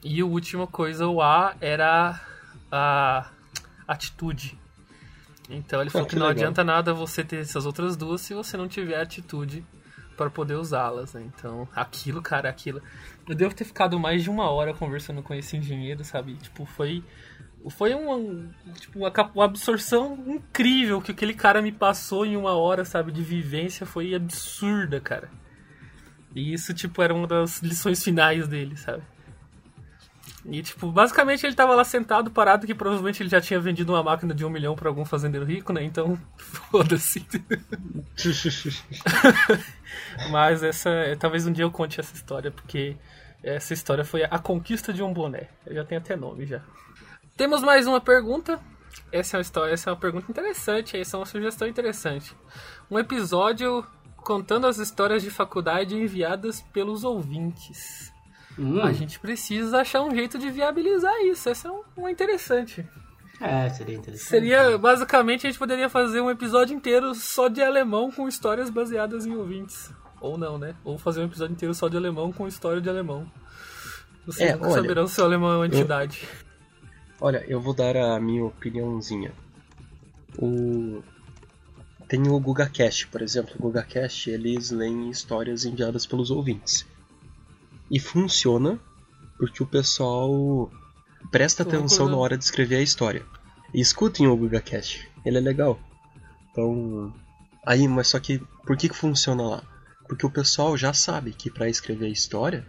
E 0.04 0.20
a 0.20 0.24
última 0.26 0.66
coisa, 0.66 1.06
o 1.06 1.22
A, 1.22 1.54
era 1.60 2.20
a 2.70 3.30
atitude. 3.86 4.58
Então 5.48 5.80
ele 5.80 5.90
falou 5.90 6.06
Ah, 6.06 6.08
que, 6.08 6.14
que 6.14 6.20
não 6.20 6.26
legal. 6.28 6.42
adianta 6.44 6.64
nada 6.64 6.92
você 6.94 7.22
ter 7.24 7.40
essas 7.40 7.66
outras 7.66 7.96
duas 7.96 8.20
se 8.20 8.34
você 8.34 8.56
não 8.56 8.68
tiver 8.68 9.00
atitude 9.00 9.64
para 10.16 10.30
poder 10.30 10.54
usá-las, 10.54 11.14
né? 11.14 11.22
Então, 11.34 11.68
aquilo, 11.74 12.20
cara, 12.22 12.48
aquilo. 12.48 12.82
Eu 13.28 13.34
devo 13.34 13.54
ter 13.54 13.64
ficado 13.64 13.98
mais 13.98 14.22
de 14.22 14.30
uma 14.30 14.50
hora 14.50 14.74
conversando 14.74 15.22
com 15.22 15.34
esse 15.34 15.56
engenheiro, 15.56 16.04
sabe? 16.04 16.34
Tipo, 16.34 16.64
foi 16.66 17.02
foi 17.70 17.94
uma, 17.94 18.50
tipo, 18.74 18.98
uma, 18.98 19.12
uma 19.34 19.44
absorção 19.44 20.18
incrível 20.26 21.00
que 21.00 21.12
aquele 21.12 21.34
cara 21.34 21.62
me 21.62 21.72
passou 21.72 22.26
em 22.26 22.36
uma 22.36 22.54
hora, 22.56 22.84
sabe, 22.84 23.12
de 23.12 23.22
vivência, 23.22 23.86
foi 23.86 24.14
absurda, 24.14 25.00
cara. 25.00 25.30
E 26.34 26.52
isso, 26.52 26.72
tipo, 26.72 27.02
era 27.02 27.14
uma 27.14 27.26
das 27.26 27.60
lições 27.62 28.02
finais 28.02 28.48
dele, 28.48 28.76
sabe? 28.76 29.02
E, 30.44 30.60
tipo, 30.60 30.90
basicamente 30.90 31.46
ele 31.46 31.54
tava 31.54 31.74
lá 31.74 31.84
sentado, 31.84 32.30
parado, 32.30 32.66
que 32.66 32.74
provavelmente 32.74 33.22
ele 33.22 33.30
já 33.30 33.40
tinha 33.40 33.60
vendido 33.60 33.92
uma 33.92 34.02
máquina 34.02 34.34
de 34.34 34.44
um 34.44 34.50
milhão 34.50 34.74
pra 34.74 34.88
algum 34.88 35.04
fazendeiro 35.04 35.46
rico, 35.46 35.72
né? 35.72 35.84
Então, 35.84 36.18
foda-se. 36.36 37.24
Mas 40.30 40.64
essa, 40.64 40.90
talvez 41.18 41.46
um 41.46 41.52
dia 41.52 41.64
eu 41.64 41.70
conte 41.70 42.00
essa 42.00 42.14
história, 42.14 42.50
porque 42.50 42.96
essa 43.42 43.72
história 43.72 44.04
foi 44.04 44.24
a 44.24 44.38
conquista 44.38 44.92
de 44.92 45.02
um 45.02 45.12
boné. 45.12 45.48
Eu 45.64 45.74
já 45.76 45.84
tenho 45.84 46.00
até 46.00 46.16
nome 46.16 46.44
já. 46.44 46.60
Temos 47.42 47.60
mais 47.60 47.88
uma 47.88 48.00
pergunta. 48.00 48.60
Essa 49.10 49.36
é 49.36 49.38
uma 49.38 49.42
história, 49.42 49.72
essa 49.72 49.90
é 49.90 49.92
uma 49.92 49.98
pergunta 49.98 50.30
interessante, 50.30 50.96
essa 50.96 51.16
é 51.16 51.18
uma 51.18 51.26
sugestão 51.26 51.66
interessante. 51.66 52.36
Um 52.88 52.96
episódio 53.00 53.84
contando 54.18 54.64
as 54.68 54.78
histórias 54.78 55.24
de 55.24 55.28
faculdade 55.28 55.96
enviadas 55.96 56.62
pelos 56.72 57.02
ouvintes. 57.02 58.12
Hum, 58.56 58.80
A 58.80 58.92
gente 58.92 59.18
precisa 59.18 59.80
achar 59.80 60.02
um 60.02 60.14
jeito 60.14 60.38
de 60.38 60.52
viabilizar 60.52 61.12
isso. 61.22 61.48
Essa 61.48 61.66
é 61.66 61.70
um- 61.72 61.82
uma 61.96 62.12
interessante. 62.12 62.86
É, 63.40 63.68
seria 63.70 63.96
interessante. 63.96 64.28
Seria, 64.28 64.78
basicamente, 64.78 65.44
a 65.44 65.50
gente 65.50 65.58
poderia 65.58 65.88
fazer 65.88 66.20
um 66.20 66.30
episódio 66.30 66.76
inteiro 66.76 67.12
só 67.12 67.48
de 67.48 67.60
alemão 67.60 68.12
com 68.12 68.28
histórias 68.28 68.70
baseadas 68.70 69.26
em 69.26 69.34
ouvintes. 69.34 69.90
Ou 70.20 70.38
não, 70.38 70.58
né? 70.58 70.76
Ou 70.84 70.96
fazer 70.96 71.22
um 71.22 71.24
episódio 71.24 71.54
inteiro 71.54 71.74
só 71.74 71.88
de 71.88 71.96
alemão 71.96 72.32
com 72.32 72.46
história 72.46 72.80
de 72.80 72.88
alemão. 72.88 73.28
Vocês 74.24 74.48
É, 74.48 74.52
nunca 74.54 74.66
olha, 74.68 74.74
saberão 74.80 75.08
se 75.08 75.20
o 75.20 75.24
alemão 75.24 75.50
é 75.50 75.56
uma 75.56 75.66
entidade. 75.66 76.28
Olha, 77.24 77.44
eu 77.46 77.60
vou 77.60 77.72
dar 77.72 77.96
a 77.96 78.18
minha 78.18 78.44
opiniãozinha. 78.44 79.32
O... 80.36 81.00
Tem 82.08 82.20
o 82.26 82.40
GugaCast, 82.40 83.06
por 83.06 83.22
exemplo. 83.22 83.54
O 83.60 83.62
GugaCast, 83.62 84.28
eles 84.28 84.72
leem 84.72 85.08
histórias 85.08 85.64
enviadas 85.64 86.04
pelos 86.04 86.32
ouvintes. 86.32 86.84
E 87.88 88.00
funciona 88.00 88.76
porque 89.38 89.62
o 89.62 89.66
pessoal 89.66 90.68
presta 91.30 91.64
Tô 91.64 91.70
atenção 91.70 92.08
na 92.08 92.16
hora 92.16 92.36
de 92.36 92.42
escrever 92.42 92.78
a 92.78 92.82
história. 92.82 93.24
E 93.72 93.80
escutem 93.80 94.26
o 94.26 94.36
GugaCast, 94.36 95.08
ele 95.24 95.38
é 95.38 95.40
legal. 95.40 95.78
Então, 96.50 97.14
aí, 97.64 97.86
mas 97.86 98.08
só 98.08 98.18
que 98.18 98.40
por 98.66 98.76
que 98.76 98.88
que 98.88 98.96
funciona 98.96 99.44
lá? 99.44 99.62
Porque 100.08 100.26
o 100.26 100.30
pessoal 100.30 100.76
já 100.76 100.92
sabe 100.92 101.32
que 101.32 101.48
para 101.48 101.68
escrever 101.68 102.06
a 102.06 102.12
história, 102.12 102.66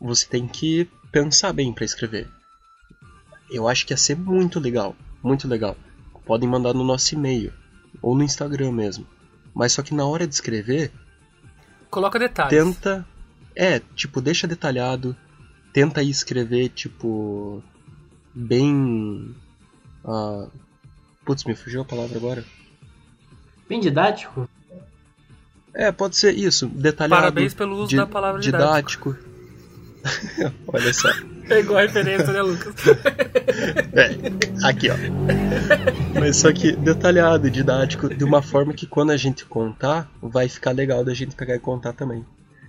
você 0.00 0.26
tem 0.26 0.48
que 0.48 0.88
pensar 1.12 1.52
bem 1.52 1.70
para 1.70 1.84
escrever. 1.84 2.37
Eu 3.50 3.68
acho 3.68 3.86
que 3.86 3.92
ia 3.92 3.96
ser 3.96 4.16
muito 4.16 4.60
legal, 4.60 4.94
muito 5.22 5.48
legal. 5.48 5.76
Podem 6.24 6.48
mandar 6.48 6.74
no 6.74 6.84
nosso 6.84 7.14
e-mail 7.14 7.52
ou 8.02 8.14
no 8.14 8.22
Instagram 8.22 8.72
mesmo. 8.72 9.06
Mas 9.54 9.72
só 9.72 9.82
que 9.82 9.94
na 9.94 10.04
hora 10.06 10.26
de 10.26 10.34
escrever, 10.34 10.92
Coloca 11.90 12.18
detalhes. 12.18 12.50
tenta, 12.52 13.06
é, 13.56 13.80
tipo, 13.96 14.20
deixa 14.20 14.46
detalhado, 14.46 15.16
tenta 15.72 16.00
aí 16.00 16.10
escrever 16.10 16.68
tipo 16.68 17.62
bem 18.34 19.34
ah, 20.04 20.46
Putz, 21.24 21.44
me 21.44 21.54
fugiu 21.54 21.80
a 21.82 21.84
palavra 21.84 22.16
agora. 22.16 22.44
Bem 23.68 23.80
didático. 23.80 24.48
É, 25.74 25.92
pode 25.92 26.16
ser 26.16 26.34
isso, 26.34 26.66
detalhado. 26.66 27.20
Parabéns 27.20 27.52
pelo 27.54 27.76
uso 27.76 27.88
di- 27.88 27.96
da 27.96 28.06
palavra 28.06 28.40
didático. 28.40 29.12
didático. 29.14 30.54
Olha 30.72 30.92
só. 30.94 31.08
Pegou 31.48 31.76
a 31.76 31.80
referência, 31.82 32.32
né, 32.32 32.42
Lucas? 32.42 32.74
É, 33.94 34.68
aqui 34.68 34.88
ó. 34.90 34.94
Mas 36.20 36.36
só 36.36 36.52
que 36.52 36.72
detalhado, 36.72 37.50
didático, 37.50 38.08
de 38.08 38.22
uma 38.22 38.40
forma 38.42 38.72
que 38.72 38.86
quando 38.86 39.10
a 39.10 39.16
gente 39.16 39.44
contar, 39.44 40.08
vai 40.22 40.48
ficar 40.48 40.70
legal 40.72 41.04
da 41.04 41.12
gente 41.14 41.34
pegar 41.34 41.56
e 41.56 41.58
contar 41.58 41.92
também. 41.92 42.24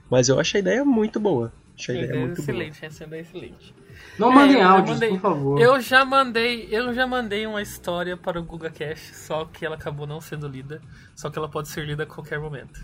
Mas 0.10 0.30
eu 0.30 0.40
acho 0.40 0.58
a 0.58 0.60
ideia 0.60 0.84
muito 0.84 1.20
boa. 1.20 1.52
Acho 1.78 1.92
a 1.92 1.94
ideia 1.94 2.08
Ideia 2.08 2.20
muito 2.26 2.38
boa. 2.42 2.44
excelente, 2.44 2.86
essa 2.86 3.04
ideia 3.04 3.20
é 3.20 3.24
excelente. 3.24 3.76
Não 4.18 4.32
É, 4.32 4.36
mandem 4.36 4.62
áudios, 4.64 4.90
mandei. 4.92 5.10
por 5.12 5.20
favor. 5.20 5.62
Eu 5.62 5.80
já 5.82 6.04
mandei, 6.06 6.68
eu 6.72 6.94
já 6.94 7.06
mandei 7.06 7.46
uma 7.46 7.62
história 7.62 8.18
para 8.18 8.40
o 8.40 8.44
Guga 8.44 8.72
Cash, 8.72 9.12
só 9.14 9.46
que 9.46 9.66
ela 9.66 9.76
acabou 9.76 10.08
não 10.08 10.20
sendo 10.22 10.48
lida, 10.48 10.82
só 11.16 11.30
que 11.30 11.38
ela 11.38 11.50
pode 11.50 11.68
ser 11.70 11.86
lida 11.86 12.04
a 12.04 12.08
qualquer 12.08 12.40
momento. 12.40 12.80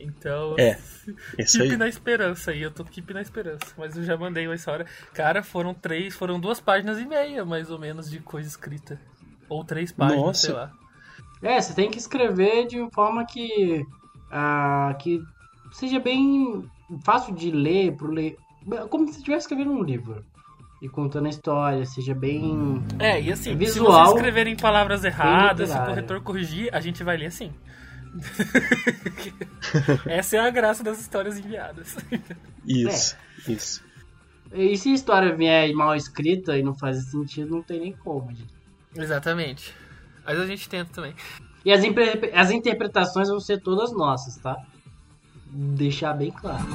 Então, 0.00 0.54
É, 0.58 0.78
Isso 1.38 1.58
keep 1.58 1.72
aí. 1.72 1.76
na 1.76 1.88
esperança 1.88 2.50
aí, 2.50 2.62
eu 2.62 2.70
tô 2.70 2.84
keep 2.84 3.12
na 3.12 3.20
esperança, 3.20 3.66
mas 3.76 3.96
eu 3.96 4.04
já 4.04 4.16
mandei 4.16 4.46
uma 4.46 4.54
história. 4.54 4.86
Cara, 5.12 5.42
foram 5.42 5.74
três, 5.74 6.14
foram 6.14 6.38
duas 6.38 6.60
páginas 6.60 6.98
e 6.98 7.06
meia, 7.06 7.44
mais 7.44 7.70
ou 7.70 7.78
menos, 7.78 8.10
de 8.10 8.20
coisa 8.20 8.48
escrita. 8.48 9.00
Ou 9.48 9.64
três 9.64 9.90
páginas, 9.92 10.22
Nossa. 10.24 10.40
sei 10.40 10.54
lá. 10.54 10.72
É, 11.42 11.60
você 11.60 11.74
tem 11.74 11.90
que 11.90 11.98
escrever 11.98 12.66
de 12.66 12.78
uma 12.80 12.90
forma 12.90 13.24
que, 13.24 13.84
ah, 14.30 14.94
que 14.98 15.20
seja 15.72 15.98
bem 16.00 16.68
fácil 17.04 17.34
de 17.34 17.50
ler, 17.50 17.96
pro 17.96 18.10
ler, 18.10 18.36
como 18.90 19.06
se 19.08 19.18
estivesse 19.18 19.44
escrevendo 19.44 19.72
um 19.72 19.82
livro. 19.82 20.24
E 20.80 20.88
contando 20.88 21.26
a 21.26 21.28
história, 21.28 21.84
seja 21.84 22.14
bem. 22.14 22.80
É, 23.00 23.20
e 23.20 23.32
assim, 23.32 23.50
se 23.50 23.54
Visual, 23.56 23.90
vocês 23.90 24.16
escreverem 24.16 24.54
palavras 24.54 25.02
erradas, 25.02 25.70
se 25.70 25.76
o 25.76 25.84
corretor 25.86 26.20
corrigir, 26.20 26.68
a 26.72 26.78
gente 26.78 27.02
vai 27.02 27.16
ler 27.16 27.26
assim. 27.26 27.52
Essa 30.06 30.36
é 30.36 30.40
a 30.40 30.50
graça 30.50 30.82
das 30.82 31.00
histórias 31.00 31.38
enviadas. 31.38 31.96
Isso, 32.66 33.16
isso. 33.46 33.84
E 34.52 34.76
se 34.76 34.90
a 34.90 34.94
história 34.94 35.34
vier 35.34 35.72
mal 35.74 35.94
escrita 35.94 36.56
e 36.56 36.62
não 36.62 36.74
faz 36.74 37.10
sentido, 37.10 37.50
não 37.50 37.62
tem 37.62 37.80
nem 37.80 37.92
como. 37.92 38.30
gente. 38.34 38.54
Exatamente. 38.96 39.74
Mas 40.24 40.40
a 40.40 40.46
gente 40.46 40.68
tenta 40.68 40.90
também. 40.92 41.14
E 41.64 41.72
as, 41.72 41.82
as 42.34 42.50
interpretações 42.50 43.28
vão 43.28 43.40
ser 43.40 43.60
todas 43.60 43.92
nossas, 43.92 44.36
tá? 44.36 44.56
Deixar 45.50 46.14
bem 46.14 46.30
claro. 46.30 46.66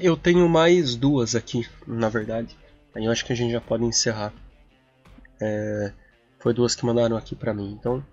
Eu 0.00 0.16
tenho 0.16 0.48
mais 0.48 0.96
duas 0.96 1.34
aqui, 1.34 1.66
na 1.86 2.08
verdade. 2.08 2.56
Aí 2.94 3.04
eu 3.04 3.12
acho 3.12 3.24
que 3.24 3.32
a 3.32 3.36
gente 3.36 3.52
já 3.52 3.60
pode 3.60 3.84
encerrar. 3.84 4.32
É, 5.40 5.92
foi 6.38 6.52
duas 6.52 6.74
que 6.74 6.84
mandaram 6.84 7.16
aqui 7.16 7.34
pra 7.34 7.54
mim. 7.54 7.76
Então, 7.78 8.04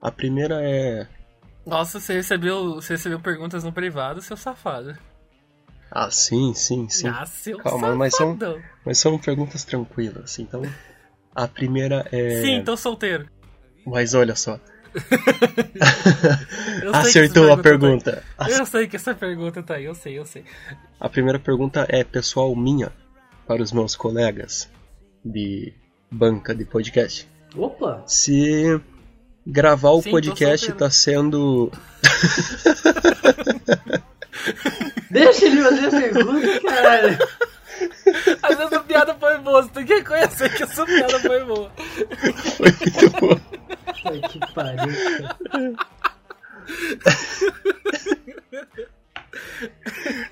a 0.00 0.10
primeira 0.10 0.60
é. 0.62 1.06
Nossa, 1.64 2.00
você 2.00 2.14
recebeu, 2.14 2.74
você 2.74 2.94
recebeu 2.94 3.20
perguntas 3.20 3.62
no 3.62 3.72
privado, 3.72 4.20
seu 4.20 4.36
safado. 4.36 4.96
Ah, 5.90 6.10
sim, 6.10 6.54
sim, 6.54 6.88
sim. 6.88 7.06
Ah, 7.06 7.26
seu 7.26 7.58
Calma, 7.58 7.94
mas 7.94 8.16
são, 8.16 8.38
mas 8.84 8.98
são 8.98 9.18
perguntas 9.18 9.62
tranquilas. 9.62 10.38
Então, 10.38 10.62
a 11.34 11.46
primeira 11.46 12.08
é. 12.10 12.42
Sim, 12.42 12.64
tô 12.64 12.76
solteiro. 12.76 13.28
Mas 13.86 14.14
olha 14.14 14.34
só. 14.34 14.58
Acertou 16.92 17.44
essa 17.44 17.54
a 17.54 17.58
pergunta. 17.58 18.22
Tá. 18.36 18.50
Eu 18.50 18.66
sei 18.66 18.86
que 18.86 18.96
essa 18.96 19.14
pergunta 19.14 19.62
tá 19.62 19.74
aí, 19.74 19.84
eu 19.84 19.94
sei, 19.94 20.18
eu 20.18 20.24
sei. 20.24 20.44
A 21.00 21.08
primeira 21.08 21.38
pergunta 21.38 21.86
é 21.88 22.04
pessoal 22.04 22.54
minha 22.54 22.92
para 23.46 23.62
os 23.62 23.72
meus 23.72 23.96
colegas 23.96 24.68
de 25.24 25.72
banca 26.10 26.54
de 26.54 26.64
podcast. 26.64 27.28
Opa! 27.56 28.02
Se 28.06 28.80
gravar 29.46 29.90
o 29.90 30.02
Sim, 30.02 30.10
podcast 30.10 30.72
tá 30.72 30.90
sendo. 30.90 31.70
Deixa 35.10 35.46
ele 35.46 35.62
fazer 35.62 35.86
a 35.86 35.90
pergunta, 35.90 36.60
caralho. 36.60 37.18
Mas 38.42 38.60
essa 38.60 38.80
piada 38.80 39.14
foi 39.14 39.38
boa, 39.38 39.62
você 39.62 39.70
tem 39.70 39.84
que 39.84 39.94
reconhecer 39.94 40.54
que 40.54 40.62
essa 40.62 40.84
piada 40.84 41.20
foi 41.20 41.44
boa. 41.44 41.70
Foi 42.56 42.70
muito. 42.70 43.10
Puta 43.18 44.28
que 44.28 44.40
pariu. 44.54 44.92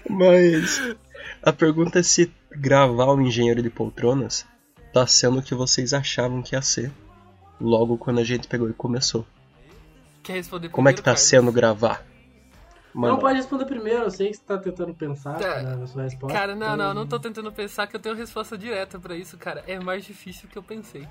Mas 0.09 0.97
a 1.43 1.53
pergunta 1.53 1.99
é 2.01 2.03
se 2.03 2.33
gravar 2.51 3.13
o 3.13 3.21
Engenheiro 3.21 3.63
de 3.63 3.71
Poltronas 3.71 4.47
tá 4.93 5.07
sendo 5.07 5.39
o 5.39 5.43
que 5.43 5.55
vocês 5.55 5.95
achavam 5.95 6.43
que 6.43 6.55
ia 6.55 6.63
ser 6.63 6.91
logo 7.61 7.97
quando 7.97 8.19
a 8.19 8.25
gente 8.25 8.49
pegou 8.49 8.69
e 8.69 8.73
começou. 8.73 9.25
Quer 10.23 10.35
responder 10.35 10.69
Como 10.69 10.89
é 10.89 10.93
que 10.93 11.01
tá 11.01 11.13
primeiro, 11.13 11.29
sendo 11.29 11.53
gravar? 11.53 12.05
Mano, 12.93 13.15
Não 13.15 13.21
pode 13.21 13.37
responder 13.37 13.65
primeiro, 13.67 14.05
eu 14.05 14.11
sei 14.11 14.31
que 14.31 14.37
você 14.37 14.43
tá 14.45 14.59
tentando 14.59 14.93
pensar 14.95 15.39
Tá. 15.39 15.63
na 15.63 15.87
sua 15.87 16.03
resposta. 16.03 16.37
Cara, 16.37 16.57
não, 16.57 16.77
não, 16.77 16.93
não 16.93 17.07
tô 17.07 17.21
tentando 17.21 17.53
pensar 17.53 17.87
que 17.87 17.95
eu 17.95 18.01
tenho 18.01 18.17
resposta 18.17 18.59
direta 18.59 18.99
pra 18.99 19.15
isso, 19.15 19.39
cara. 19.39 19.63
É 19.67 19.79
mais 19.79 20.05
difícil 20.05 20.49
do 20.49 20.53
que 20.53 20.59
eu 20.59 20.63
pensei. 20.63 21.07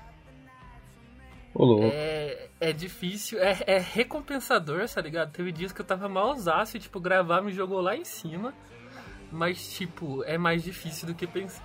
ô 1.54 1.64
louco. 1.64 1.84
É, 1.92 2.48
é 2.60 2.72
difícil, 2.72 3.38
é, 3.40 3.58
é 3.66 3.78
recompensador, 3.78 4.88
tá 4.88 5.00
ligado? 5.00 5.32
Teve 5.32 5.50
dias 5.52 5.72
que 5.72 5.80
eu 5.80 5.84
tava 5.86 6.08
malzaço 6.08 6.76
e, 6.76 6.80
tipo, 6.80 7.00
gravar 7.00 7.40
me 7.42 7.50
jogou 7.52 7.80
lá 7.80 7.96
em 7.96 8.04
cima. 8.04 8.52
Mas, 9.32 9.72
tipo, 9.72 10.22
é 10.24 10.36
mais 10.36 10.62
difícil 10.62 11.06
do 11.06 11.14
que 11.14 11.26
pensei. 11.26 11.62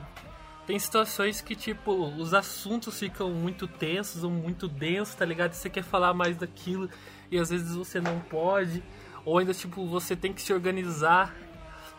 Tem 0.67 0.79
situações 0.79 1.41
que, 1.41 1.55
tipo, 1.55 1.91
os 1.91 2.33
assuntos 2.33 2.97
ficam 2.99 3.29
muito 3.31 3.67
tensos 3.67 4.23
ou 4.23 4.31
muito 4.31 4.67
densos, 4.67 5.13
tá 5.15 5.25
ligado? 5.25 5.53
Você 5.53 5.69
quer 5.69 5.83
falar 5.83 6.13
mais 6.13 6.37
daquilo 6.37 6.89
e 7.29 7.37
às 7.37 7.49
vezes 7.49 7.75
você 7.75 7.99
não 7.99 8.19
pode. 8.21 8.83
Ou 9.25 9.39
ainda, 9.39 9.53
tipo, 9.53 9.85
você 9.87 10.15
tem 10.15 10.31
que 10.31 10.41
se 10.41 10.53
organizar, 10.53 11.33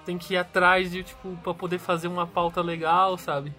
tem 0.04 0.16
que 0.16 0.34
ir 0.34 0.36
atrás 0.36 0.90
de, 0.90 1.02
tipo, 1.02 1.36
pra 1.42 1.52
poder 1.52 1.78
fazer 1.78 2.06
uma 2.06 2.26
pauta 2.26 2.62
legal, 2.62 3.18
sabe? 3.18 3.52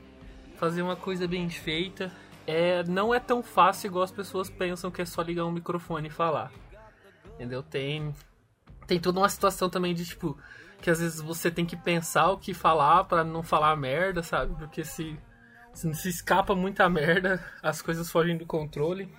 Fazer 0.55 0.81
uma 0.81 0.95
coisa 0.95 1.27
bem 1.27 1.49
feita. 1.49 2.11
É, 2.47 2.81
não 2.85 3.13
é 3.13 3.19
tão 3.19 3.43
fácil 3.43 3.87
igual 3.87 4.05
as 4.05 4.11
pessoas 4.11 4.49
pensam 4.49 4.89
que 4.89 5.01
é 5.01 5.05
só 5.05 5.21
ligar 5.21 5.45
um 5.45 5.51
microfone 5.51 6.07
e 6.07 6.11
falar. 6.11 6.49
Entendeu? 7.35 7.61
Tem, 7.61 8.15
tem 8.87 8.99
toda 8.99 9.19
uma 9.19 9.27
situação 9.27 9.69
também 9.69 9.93
de, 9.93 10.05
tipo, 10.05 10.37
que 10.81 10.89
às 10.89 10.99
vezes 10.99 11.19
você 11.19 11.51
tem 11.51 11.65
que 11.65 11.75
pensar 11.75 12.31
o 12.31 12.37
que 12.37 12.53
falar 12.53 13.03
pra 13.03 13.25
não 13.25 13.43
falar 13.43 13.75
merda, 13.75 14.23
sabe? 14.23 14.55
Porque 14.55 14.85
se, 14.85 15.19
se, 15.73 15.93
se 15.93 16.09
escapa 16.09 16.55
muita 16.55 16.87
merda, 16.89 17.43
as 17.61 17.81
coisas 17.81 18.09
fogem 18.09 18.37
do 18.37 18.45
controle. 18.45 19.13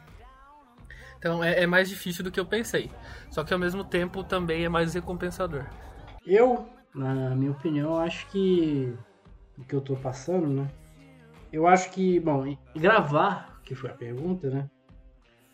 Então 1.18 1.42
é, 1.42 1.62
é 1.62 1.66
mais 1.66 1.88
difícil 1.88 2.24
do 2.24 2.30
que 2.30 2.38
eu 2.38 2.46
pensei. 2.46 2.90
Só 3.30 3.44
que 3.44 3.52
ao 3.52 3.58
mesmo 3.58 3.84
tempo 3.84 4.22
também 4.22 4.64
é 4.64 4.68
mais 4.68 4.94
recompensador. 4.94 5.64
Eu, 6.26 6.68
na 6.94 7.34
minha 7.34 7.50
opinião, 7.50 7.96
acho 7.96 8.26
que 8.28 8.94
o 9.56 9.64
que 9.64 9.74
eu 9.74 9.80
tô 9.80 9.96
passando, 9.96 10.46
né? 10.46 10.68
Eu 11.52 11.66
acho 11.66 11.90
que, 11.90 12.20
bom, 12.20 12.56
gravar, 12.76 13.60
que 13.64 13.74
foi 13.74 13.90
a 13.90 13.94
pergunta, 13.94 14.50
né? 14.50 14.70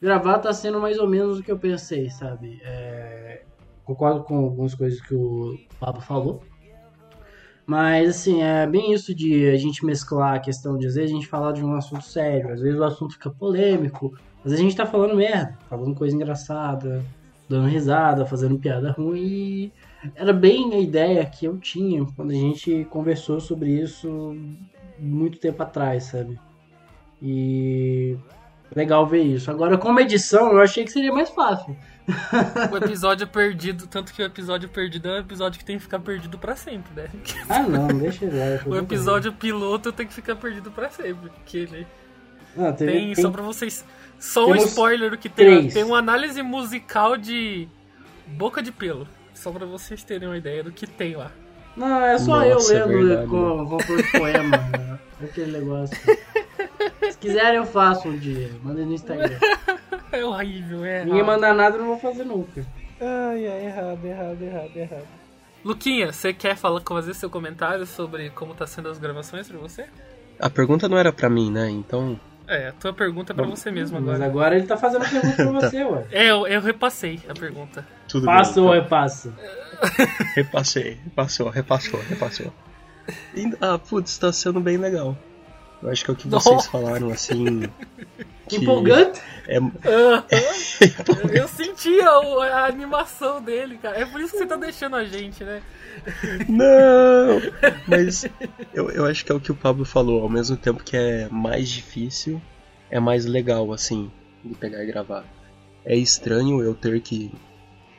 Gravar 0.00 0.38
tá 0.38 0.52
sendo 0.52 0.80
mais 0.80 0.98
ou 0.98 1.08
menos 1.08 1.38
o 1.38 1.42
que 1.42 1.50
eu 1.50 1.58
pensei, 1.58 2.10
sabe? 2.10 2.60
É, 2.62 3.44
concordo 3.84 4.24
com 4.24 4.36
algumas 4.36 4.74
coisas 4.74 5.00
que 5.00 5.14
o 5.14 5.56
Pablo 5.78 6.02
falou. 6.02 6.42
Mas, 7.66 8.10
assim, 8.10 8.42
é 8.42 8.66
bem 8.66 8.92
isso 8.92 9.14
de 9.14 9.48
a 9.48 9.56
gente 9.56 9.84
mesclar 9.84 10.34
a 10.34 10.38
questão 10.38 10.76
de, 10.76 10.86
às 10.86 10.94
vezes, 10.94 11.10
a 11.10 11.14
gente 11.14 11.26
falar 11.26 11.52
de 11.52 11.64
um 11.64 11.74
assunto 11.74 12.04
sério, 12.04 12.52
às 12.52 12.60
vezes 12.60 12.78
o 12.78 12.84
assunto 12.84 13.14
fica 13.14 13.30
polêmico, 13.30 14.12
às 14.38 14.50
vezes 14.50 14.60
a 14.60 14.62
gente 14.62 14.76
tá 14.76 14.84
falando 14.84 15.16
merda, 15.16 15.56
falando 15.68 15.94
coisa 15.94 16.14
engraçada, 16.14 17.02
dando 17.48 17.68
risada, 17.68 18.26
fazendo 18.26 18.58
piada 18.58 18.92
ruim. 18.92 19.72
Era 20.14 20.32
bem 20.32 20.74
a 20.74 20.78
ideia 20.78 21.24
que 21.24 21.46
eu 21.46 21.58
tinha 21.58 22.04
quando 22.14 22.30
a 22.30 22.34
gente 22.34 22.86
conversou 22.90 23.40
sobre 23.40 23.70
isso 23.70 24.36
muito 24.98 25.38
tempo 25.38 25.62
atrás, 25.62 26.04
sabe? 26.04 26.38
E 27.22 28.16
legal 28.74 29.06
ver 29.06 29.22
isso. 29.22 29.50
Agora, 29.50 29.78
como 29.78 30.00
edição, 30.00 30.52
eu 30.52 30.60
achei 30.60 30.84
que 30.84 30.92
seria 30.92 31.12
mais 31.12 31.30
fácil. 31.30 31.74
O 32.70 32.76
episódio 32.76 33.26
perdido, 33.26 33.86
tanto 33.86 34.12
que 34.12 34.22
o 34.22 34.26
episódio 34.26 34.68
perdido 34.68 35.08
é 35.08 35.12
um 35.12 35.18
episódio 35.20 35.58
que 35.58 35.64
tem 35.64 35.76
que 35.76 35.82
ficar 35.82 35.98
perdido 36.00 36.38
pra 36.38 36.54
sempre, 36.56 36.92
né? 36.94 37.08
Ah, 37.48 37.62
não, 37.62 37.88
deixa 37.88 38.24
ele 38.24 38.38
lá. 38.38 38.60
O 38.66 38.76
episódio 38.76 39.32
piloto 39.32 39.90
tem 39.92 40.06
que 40.06 40.12
ficar 40.12 40.36
perdido 40.36 40.70
pra 40.70 40.90
sempre. 40.90 41.30
Porque 41.30 41.58
ele 41.58 41.86
Não, 42.56 42.72
teve- 42.72 42.92
tem, 42.92 43.12
tem- 43.14 43.22
só 43.22 43.30
pra 43.30 43.42
vocês. 43.42 43.84
Só 44.18 44.46
um 44.46 44.56
spoiler 44.56 45.16
que 45.18 45.28
tem. 45.28 45.46
três. 45.58 45.74
Tem 45.74 45.82
uma 45.84 45.98
análise 45.98 46.40
musical 46.42 47.16
de 47.16 47.68
Boca 48.26 48.62
de 48.62 48.70
Pelo. 48.72 49.06
Só 49.34 49.50
pra 49.50 49.66
vocês 49.66 50.02
terem 50.04 50.28
uma 50.28 50.36
ideia 50.38 50.62
do 50.62 50.70
que 50.72 50.86
tem 50.86 51.16
lá. 51.16 51.30
Não, 51.76 52.00
é 52.04 52.16
só 52.18 52.38
Nossa, 52.38 52.72
eu 52.74 52.82
é 52.82 52.84
lendo 52.86 53.06
verdade, 53.08 53.28
com, 53.28 53.66
com 53.66 53.76
por 53.78 54.10
poema. 54.12 54.56
né? 54.56 54.98
Aquele 55.22 55.58
negócio. 55.58 55.96
Se 57.24 57.28
quiserem, 57.32 57.56
eu 57.56 57.66
faço 57.66 58.08
um 58.08 58.16
dia. 58.18 58.50
Mandem 58.62 58.86
no 58.86 58.94
Instagram. 58.94 59.38
É 60.12 60.24
horrível, 60.24 60.84
é. 60.84 61.00
Ninguém 61.04 61.18
errado. 61.20 61.26
manda 61.26 61.52
nada, 61.54 61.74
eu 61.76 61.80
não 61.80 61.88
vou 61.88 61.98
fazer 61.98 62.22
nunca. 62.22 62.64
Ai, 63.00 63.44
é 63.46 63.64
errado, 63.64 64.04
errado, 64.04 64.40
errado, 64.42 64.76
errado. 64.76 65.06
Luquinha, 65.64 66.12
você 66.12 66.32
quer 66.32 66.54
falar, 66.56 66.80
fazer 66.86 67.14
seu 67.14 67.28
comentário 67.28 67.84
sobre 67.84 68.30
como 68.30 68.54
tá 68.54 68.64
sendo 68.64 68.88
as 68.88 68.96
gravações 68.98 69.48
pra 69.48 69.58
você? 69.58 69.86
A 70.38 70.48
pergunta 70.48 70.88
não 70.88 70.96
era 70.96 71.12
pra 71.12 71.28
mim, 71.28 71.50
né? 71.50 71.68
Então. 71.68 72.20
É, 72.46 72.68
a 72.68 72.72
tua 72.72 72.92
pergunta 72.92 73.32
é 73.32 73.34
pra 73.34 73.44
você 73.44 73.72
mesmo 73.72 73.98
Mas 74.00 74.08
agora. 74.08 74.24
agora 74.24 74.56
ele 74.56 74.66
tá 74.66 74.76
fazendo 74.76 75.04
a 75.04 75.08
pergunta 75.08 75.34
pra 75.34 75.46
você, 75.68 75.82
ué. 75.84 76.04
É, 76.12 76.30
eu, 76.30 76.46
eu 76.46 76.60
repassei 76.60 77.20
a 77.28 77.34
pergunta. 77.34 77.84
Tudo 78.06 78.26
Passa 78.26 78.60
ou 78.60 78.70
bem. 78.70 78.82
repassa? 78.82 79.32
então. 79.82 80.06
Repassei, 80.36 80.98
repassou, 81.02 81.48
repassou, 81.48 82.00
repassou. 82.08 82.52
E, 83.34 83.52
ah, 83.60 83.78
putz, 83.78 84.16
tá 84.16 84.32
sendo 84.32 84.60
bem 84.60 84.76
legal. 84.76 85.16
Eu 85.82 85.90
acho 85.90 86.04
que 86.04 86.10
é 86.10 86.14
o 86.14 86.16
que 86.16 86.28
vocês 86.28 86.56
Nossa. 86.56 86.70
falaram, 86.70 87.10
assim. 87.10 87.62
que 88.48 88.56
Empolgante? 88.56 89.20
É, 89.46 89.58
Aham. 89.58 90.24
eu 91.32 91.46
senti 91.48 92.00
a, 92.00 92.10
a 92.10 92.66
animação 92.66 93.42
dele, 93.42 93.78
cara. 93.78 93.98
É 93.98 94.06
por 94.06 94.20
isso 94.20 94.32
que 94.32 94.38
você 94.38 94.46
tá 94.46 94.56
deixando 94.56 94.96
a 94.96 95.04
gente, 95.04 95.44
né? 95.44 95.62
Não! 96.48 97.40
Mas 97.86 98.26
eu, 98.72 98.90
eu 98.90 99.06
acho 99.06 99.24
que 99.24 99.32
é 99.32 99.34
o 99.34 99.40
que 99.40 99.52
o 99.52 99.56
Pablo 99.56 99.84
falou. 99.84 100.22
Ao 100.22 100.28
mesmo 100.28 100.56
tempo 100.56 100.82
que 100.82 100.96
é 100.96 101.28
mais 101.28 101.68
difícil, 101.68 102.40
é 102.90 102.98
mais 102.98 103.26
legal, 103.26 103.72
assim, 103.72 104.10
de 104.44 104.54
pegar 104.54 104.82
e 104.82 104.86
gravar. 104.86 105.24
É 105.84 105.96
estranho 105.96 106.62
eu 106.62 106.74
ter 106.74 107.00
que 107.00 107.32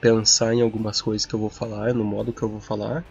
pensar 0.02 0.54
em 0.54 0.62
algumas 0.62 1.02
coisas 1.02 1.26
que 1.26 1.34
eu 1.34 1.40
vou 1.40 1.50
falar, 1.50 1.94
no 1.94 2.04
modo 2.04 2.34
que 2.34 2.42
eu 2.42 2.50
vou 2.50 2.60
falar. 2.60 3.04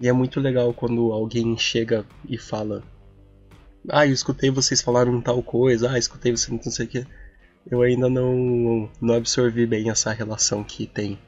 E 0.00 0.08
é 0.08 0.12
muito 0.12 0.40
legal 0.40 0.72
quando 0.74 1.12
alguém 1.12 1.56
chega 1.56 2.04
e 2.28 2.36
fala: 2.36 2.82
Ah, 3.88 4.06
eu 4.06 4.12
escutei 4.12 4.50
vocês 4.50 4.80
falaram 4.80 5.20
tal 5.20 5.42
coisa, 5.42 5.90
ah, 5.90 5.98
escutei 5.98 6.32
você 6.32 6.50
não 6.50 6.62
sei 6.62 6.86
o 6.86 6.88
que. 6.88 7.06
Eu 7.70 7.82
ainda 7.82 8.08
não, 8.08 8.88
não 9.00 9.14
absorvi 9.14 9.66
bem 9.66 9.90
essa 9.90 10.12
relação 10.12 10.62
que 10.62 10.86
tem 10.86 11.18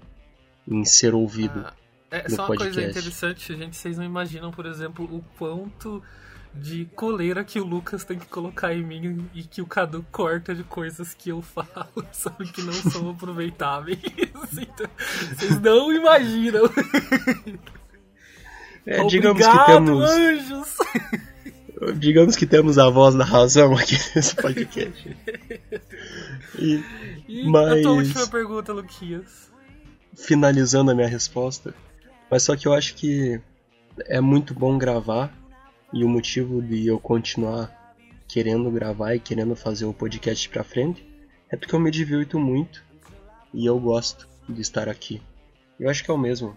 em 0.66 0.84
ser 0.84 1.14
ouvido. 1.14 1.64
Ah, 1.66 1.74
é 2.10 2.28
só 2.28 2.46
uma 2.46 2.56
coisa 2.56 2.82
interessante, 2.82 3.56
gente. 3.56 3.76
Vocês 3.76 3.96
não 3.98 4.04
imaginam, 4.04 4.50
por 4.50 4.66
exemplo, 4.66 5.04
o 5.04 5.22
quanto 5.36 6.02
de 6.54 6.86
coleira 6.96 7.44
que 7.44 7.60
o 7.60 7.64
Lucas 7.64 8.04
tem 8.04 8.18
que 8.18 8.26
colocar 8.26 8.74
em 8.74 8.82
mim 8.82 9.28
e 9.34 9.42
que 9.42 9.60
o 9.60 9.66
Cadu 9.66 10.04
corta 10.10 10.54
de 10.54 10.64
coisas 10.64 11.12
que 11.14 11.28
eu 11.30 11.42
falo, 11.42 12.06
sabe? 12.12 12.50
Que 12.50 12.62
não 12.62 12.72
são 12.72 13.10
aproveitáveis. 13.10 13.98
Então, 14.52 14.86
vocês 15.34 15.60
não 15.60 15.92
imaginam. 15.92 16.64
É, 18.86 19.04
digamos 19.06 19.42
que 19.42 19.48
Obrigado, 19.48 19.84
temos. 19.84 20.10
anjos! 20.10 20.76
Digamos 21.96 22.34
que 22.36 22.46
temos 22.46 22.78
a 22.78 22.88
voz 22.90 23.14
da 23.14 23.24
razão 23.24 23.72
aqui 23.76 23.94
nesse 24.16 24.34
podcast. 24.34 25.16
E 26.58 26.82
E 27.28 27.44
Mas- 27.48 27.78
a 27.78 27.82
tua 27.82 27.92
última 27.92 28.26
pergunta, 28.26 28.72
Luquias. 28.72 29.50
finalizando 30.16 30.90
a 30.90 30.94
minha 30.94 31.06
resposta, 31.08 31.72
mas 32.30 32.42
só 32.42 32.56
que 32.56 32.66
eu 32.66 32.72
acho 32.74 32.94
que 32.94 33.40
é 34.06 34.20
muito 34.20 34.52
bom 34.54 34.76
gravar 34.78 35.32
e 35.92 36.04
o 36.04 36.08
motivo 36.08 36.60
de 36.62 36.86
eu 36.86 36.98
continuar 36.98 37.72
querendo 38.26 38.70
gravar 38.70 39.14
e 39.14 39.20
querendo 39.20 39.54
fazer 39.54 39.84
o 39.84 39.92
podcast 39.94 40.48
pra 40.48 40.64
frente, 40.64 41.06
é 41.50 41.56
porque 41.56 41.74
eu 41.74 41.80
me 41.80 41.90
divirto 41.90 42.38
muito 42.38 42.82
e 43.54 43.64
eu 43.64 43.78
gosto 43.78 44.28
de 44.48 44.60
estar 44.60 44.88
aqui. 44.88 45.22
Eu 45.78 45.88
acho 45.88 46.02
que 46.04 46.10
é 46.10 46.14
o 46.14 46.18
mesmo 46.18 46.56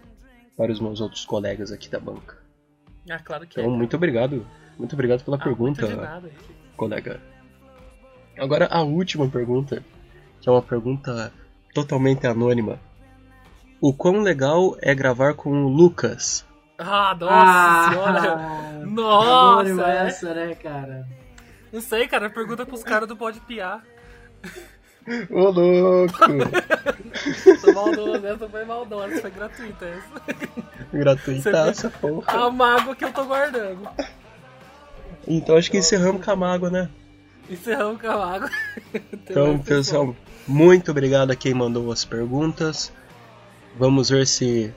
para 0.56 0.72
os 0.72 0.80
meus 0.80 1.00
outros 1.00 1.24
colegas 1.24 1.70
aqui 1.72 1.88
da 1.88 2.00
banca. 2.00 2.36
Ah, 3.08 3.18
claro 3.18 3.46
que 3.46 3.60
Então, 3.60 3.72
é. 3.72 3.76
muito 3.76 3.96
obrigado. 3.96 4.46
Muito 4.78 4.94
obrigado 4.94 5.22
pela 5.24 5.36
Ah, 5.36 5.40
pergunta, 5.42 5.88
nada. 5.96 6.30
colega. 6.76 7.20
Agora 8.38 8.66
a 8.70 8.82
última 8.82 9.28
pergunta, 9.28 9.82
que 10.40 10.48
é 10.48 10.52
uma 10.52 10.62
pergunta 10.62 11.32
totalmente 11.74 12.26
anônima. 12.26 12.78
O 13.80 13.92
quão 13.92 14.20
legal 14.22 14.76
é 14.80 14.94
gravar 14.94 15.34
com 15.34 15.50
o 15.64 15.68
Lucas? 15.68 16.46
Ah, 16.78 17.16
nossa 17.18 17.90
senhora. 17.90 18.34
Ah, 18.36 18.72
Nossa, 18.86 19.30
anônimo 19.60 19.82
é. 19.82 20.06
essa, 20.08 20.34
né, 20.34 20.54
cara? 20.54 21.06
Não 21.72 21.80
sei, 21.80 22.06
cara. 22.08 22.28
Pergunta 22.30 22.66
pros 22.66 22.82
caras 22.82 23.08
do 23.08 23.16
Pode 23.16 23.40
Piar. 23.40 23.82
Ô 25.30 25.50
louco! 25.50 26.16
Tô 27.60 27.72
maldoso, 27.72 28.26
essa 28.26 28.48
foi 28.48 28.64
maldosa, 28.64 29.20
foi 29.20 29.30
gratuita 29.30 29.84
essa. 29.86 30.46
Gratuitaça, 30.92 31.90
porra. 31.90 32.32
A 32.46 32.50
mágoa 32.50 32.94
que 32.94 33.04
eu 33.04 33.12
tô 33.12 33.24
guardando. 33.24 33.88
Então 35.36 35.56
acho 35.56 35.70
que 35.70 35.78
encerramos 35.78 36.24
com 36.24 36.30
a 36.30 36.36
mágoa, 36.36 36.70
né? 36.70 36.88
Encerramos 37.50 38.00
com 38.00 38.08
a 38.08 38.16
mágoa. 38.16 38.50
Então, 39.12 39.58
pessoal, 39.58 40.14
muito 40.46 40.90
obrigado 40.90 41.30
a 41.30 41.36
quem 41.36 41.54
mandou 41.54 41.90
as 41.90 42.04
perguntas. 42.04 42.92
Vamos 43.78 44.10
ver 44.10 44.26
se 44.26 44.72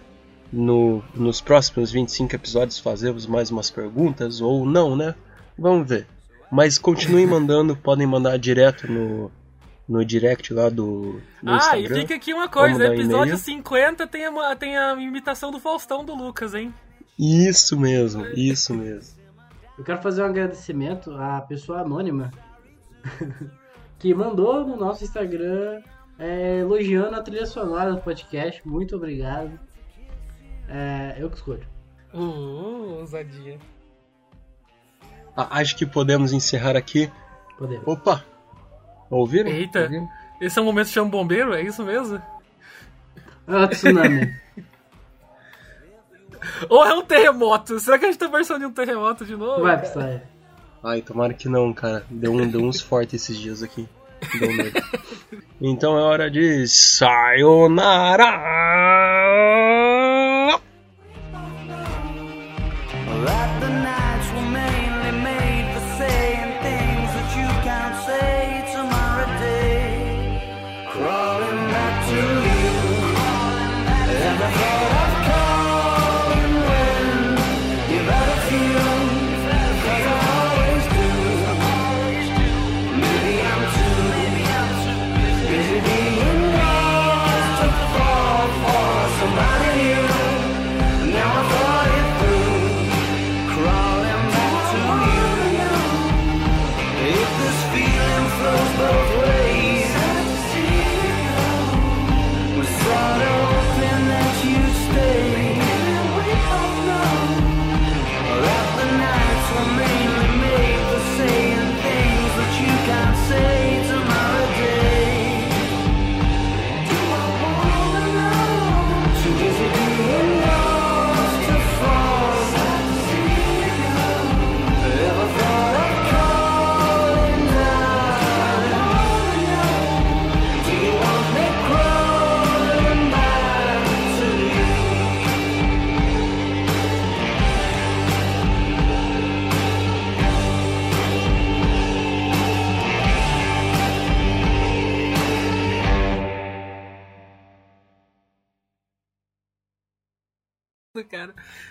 no, 0.52 1.04
nos 1.14 1.42
próximos 1.42 1.92
25 1.92 2.34
episódios 2.36 2.80
fazemos 2.80 3.26
mais 3.26 3.52
umas 3.52 3.70
perguntas 3.70 4.40
ou 4.40 4.66
não, 4.66 4.96
né? 4.96 5.14
Vamos 5.58 5.88
ver. 5.90 6.08
Mas 6.52 6.78
continuem 6.78 7.26
mandando, 7.28 7.76
podem 7.76 8.08
mandar 8.08 8.38
direto 8.38 8.90
no, 8.90 9.30
no 9.90 10.06
direct 10.06 10.54
lá 10.54 10.70
do, 10.70 11.20
do 11.44 11.50
Ah, 11.50 11.78
e 11.78 11.82
Instagram. 11.84 12.02
fica 12.02 12.16
aqui 12.16 12.34
uma 12.34 12.48
coisa: 12.48 12.88
episódio 12.88 13.34
e-mail. 13.34 13.38
50 13.38 14.08
tem 14.08 14.26
a, 14.26 14.56
tem 14.56 14.78
a 14.78 14.94
imitação 14.94 15.52
do 15.52 15.60
Faustão 15.60 16.06
do 16.06 16.16
Lucas, 16.16 16.54
hein? 16.54 16.74
Isso 17.20 17.78
mesmo, 17.80 18.26
isso 18.28 18.74
mesmo. 18.74 19.25
Eu 19.78 19.84
quero 19.84 20.02
fazer 20.02 20.24
um 20.24 20.28
agradecimento 20.28 21.12
à 21.12 21.42
pessoa 21.42 21.82
anônima 21.82 22.32
que 24.00 24.14
mandou 24.14 24.66
no 24.66 24.78
nosso 24.78 25.04
Instagram 25.04 25.82
é, 26.18 26.60
elogiando 26.60 27.16
a 27.16 27.22
trilha 27.22 27.46
sonora 27.46 27.92
do 27.94 28.02
podcast. 28.02 28.66
Muito 28.66 28.96
obrigado. 28.96 29.60
É, 30.68 31.16
eu 31.18 31.30
que 31.30 31.36
escolho. 31.36 31.68
Uh, 32.14 33.00
ousadia. 33.00 33.60
Ah, 35.36 35.60
acho 35.60 35.76
que 35.76 35.86
podemos 35.86 36.32
encerrar 36.32 36.78
aqui. 36.78 37.12
Podemos. 37.58 37.86
Opa! 37.86 38.24
Ouviram? 39.10 39.52
Eita. 39.52 39.84
Ouviram? 39.84 40.10
Esse 40.40 40.58
é 40.58 40.62
o 40.62 40.66
momento 40.66 40.88
de 40.88 40.94
chama 40.94 41.10
bombeiro? 41.10 41.54
É 41.54 41.62
isso 41.62 41.84
mesmo? 41.84 42.22
Ah, 43.46 43.68
tsunami. 43.68 44.34
Ou 46.70 46.86
é 46.86 46.94
um 46.94 47.04
terremoto? 47.04 47.80
Será 47.80 47.98
que 47.98 48.06
a 48.06 48.12
gente 48.12 48.20
tá 48.20 48.28
versão 48.28 48.60
de 48.60 48.66
um 48.66 48.72
terremoto 48.72 49.26
de 49.26 49.36
novo? 49.36 49.62
Vai, 49.62 49.82
Psy. 49.82 50.22
Ai, 50.84 51.02
tomara 51.02 51.34
que 51.34 51.50
não, 51.50 51.74
cara. 51.74 52.06
Deu, 52.10 52.32
um, 52.32 52.48
deu 52.48 52.62
uns 52.62 52.80
fortes 52.82 53.16
esses 53.24 53.38
dias 53.38 53.64
aqui. 53.64 53.88
Deu 54.40 54.56
medo. 54.56 54.82
Então 55.60 55.98
é 55.98 56.02
hora 56.02 56.30
de 56.30 56.68
sayonara! 56.68 58.26
That 63.26 63.60
the 63.60 63.70
nights 63.70 64.32
were 64.34 64.52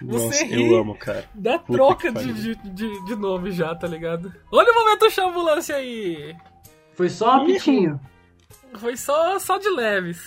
Nossa, 0.02 0.18
Você 0.28 0.44
eu 0.44 0.48
ri 0.48 0.74
amo, 0.76 0.94
cara. 0.96 1.24
da 1.34 1.58
Puta 1.58 1.72
troca 1.72 2.12
de, 2.12 2.32
de, 2.32 2.54
de, 2.56 3.04
de 3.04 3.16
nome 3.16 3.50
já, 3.52 3.74
tá 3.74 3.86
ligado? 3.86 4.32
Olha 4.52 4.70
o 4.70 4.74
momento 4.74 5.10
chama 5.10 5.30
ambulância 5.30 5.76
aí! 5.76 6.34
Foi 6.94 7.08
só 7.08 7.38
um 7.38 7.48
Ih. 7.48 7.54
pitinho. 7.54 8.00
Foi 8.74 8.96
só, 8.96 9.38
só 9.38 9.58
de 9.58 9.68
leves. 9.68 10.20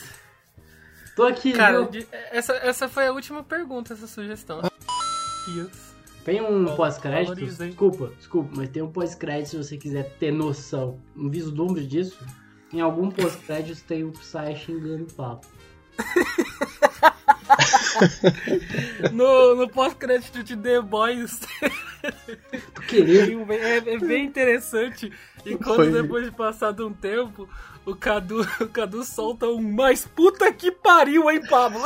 Tô 1.15 1.23
aqui, 1.23 1.51
Cara, 1.53 1.83
de- 1.85 2.07
essa, 2.31 2.53
essa 2.57 2.87
foi 2.87 3.07
a 3.07 3.11
última 3.11 3.43
pergunta, 3.43 3.93
essa 3.93 4.05
sugestão. 4.07 4.61
Tem 6.23 6.41
um 6.41 6.75
pós-crédito. 6.75 7.35
Desculpa, 7.35 8.11
desculpa, 8.17 8.49
mas 8.55 8.69
tem 8.69 8.83
um 8.83 8.91
pós-crédito 8.91 9.49
se 9.49 9.57
você 9.57 9.77
quiser 9.77 10.09
ter 10.19 10.31
noção, 10.31 10.99
um 11.15 11.29
vislumbre 11.29 11.85
disso. 11.87 12.19
Em 12.73 12.81
algum 12.81 13.09
pós-crédito 13.09 13.81
tem 13.85 14.03
o 14.03 14.11
Psy 14.11 14.55
xingando 14.57 15.05
o 15.05 15.13
papo. 15.13 15.47
No, 19.11 19.55
no 19.55 19.67
pós-crédito 19.67 20.43
de 20.43 20.55
The 20.55 20.81
Boys 20.81 21.39
é, 22.93 23.93
é 23.93 23.99
bem 23.99 24.25
interessante. 24.25 25.11
E 25.45 25.55
quando 25.55 25.91
depois 25.91 26.25
de 26.25 26.31
passado 26.31 26.87
um 26.87 26.93
tempo, 26.93 27.47
o 27.85 27.95
Cadu, 27.95 28.41
o 28.61 28.67
Cadu 28.67 29.03
solta 29.03 29.47
um 29.47 29.61
mais 29.61 30.05
puta 30.05 30.51
que 30.51 30.71
pariu, 30.71 31.29
hein, 31.29 31.41
Pablo? 31.47 31.83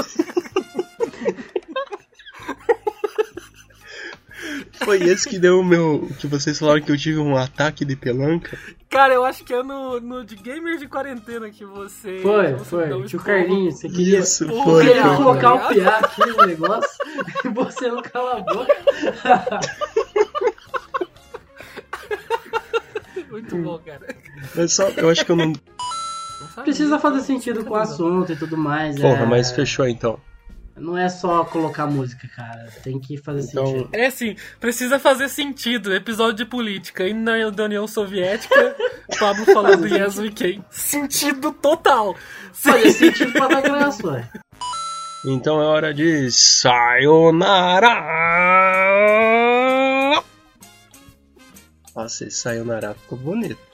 Foi 4.84 4.98
esse 5.04 5.30
que 5.30 5.38
deu 5.38 5.60
o 5.60 5.64
meu. 5.64 6.10
Que 6.20 6.28
vocês 6.28 6.58
falaram 6.58 6.82
que 6.82 6.92
eu 6.92 6.98
tive 6.98 7.20
um 7.20 7.38
ataque 7.38 7.86
de 7.86 7.96
pelanca. 7.96 8.58
Cara, 8.92 9.14
eu 9.14 9.24
acho 9.24 9.46
que 9.46 9.54
é 9.54 9.64
no, 9.64 10.02
no 10.02 10.26
de 10.26 10.36
Gamers 10.36 10.82
de 10.82 10.88
Quarentena 10.88 11.50
que 11.50 11.64
você. 11.64 12.20
Foi, 12.22 12.52
você 12.52 12.66
foi. 12.66 12.94
um 12.94 13.06
Tio. 13.06 13.22
Carlinhos, 13.22 13.76
você 13.76 13.88
queria, 13.88 14.20
Isso, 14.20 14.46
foi. 14.46 14.86
queria 14.86 15.06
foi, 15.06 15.16
colocar 15.16 15.54
o 15.54 15.70
piá 15.70 16.00
aqui 16.00 16.26
no 16.26 16.46
negócio 16.46 16.90
e 17.46 17.48
você 17.48 17.88
não 17.88 18.02
cala 18.02 18.40
a 18.40 18.42
boca. 18.42 18.76
Muito 23.32 23.56
bom, 23.56 23.80
cara. 23.80 24.14
Mas 24.54 24.74
só, 24.74 24.90
eu 24.90 25.10
acho 25.10 25.26
que 25.26 25.32
eu 25.32 25.38
não. 25.38 25.54
Precisa 26.62 27.00
fazer 27.00 27.22
sentido 27.22 27.64
com 27.64 27.74
o 27.74 27.78
assunto 27.78 28.34
e 28.34 28.36
tudo 28.36 28.58
mais. 28.58 29.00
Porra, 29.00 29.24
é... 29.24 29.26
mas 29.26 29.54
fechou 29.54 29.88
então. 29.88 30.20
Não 30.76 30.98
é 30.98 31.10
só 31.10 31.44
colocar 31.46 31.86
música, 31.86 32.28
cara. 32.36 32.68
Tem 32.84 33.00
que 33.00 33.18
fazer 33.18 33.50
Então, 33.52 33.66
sentido. 33.68 33.90
É 33.94 34.06
assim, 34.08 34.36
precisa 34.60 34.98
fazer 35.00 35.30
sentido. 35.30 35.94
Episódio 35.94 36.38
de 36.38 36.46
política. 36.46 37.08
E 37.08 37.14
na 37.14 37.50
da 37.52 37.66
União 37.66 37.88
Soviética, 37.88 38.76
Pablo 39.20 39.46
falando 39.46 39.88
Yes 39.88 40.18
We 40.18 40.32
Can. 40.32 40.64
Sentido 40.70 41.52
total. 41.52 42.16
Fazer 42.54 42.92
sentido 42.92 43.32
pra 43.34 43.48
dar 43.48 43.62
graça, 43.62 44.08
ué. 44.08 44.30
Então 45.26 45.62
é 45.62 45.66
hora 45.66 45.94
de 45.94 46.32
sayonara. 46.32 47.94
Nossa, 51.96 52.26
esse 52.26 52.38
sayonara 52.38 52.96
ficou 52.96 53.18
bonito. 53.18 53.71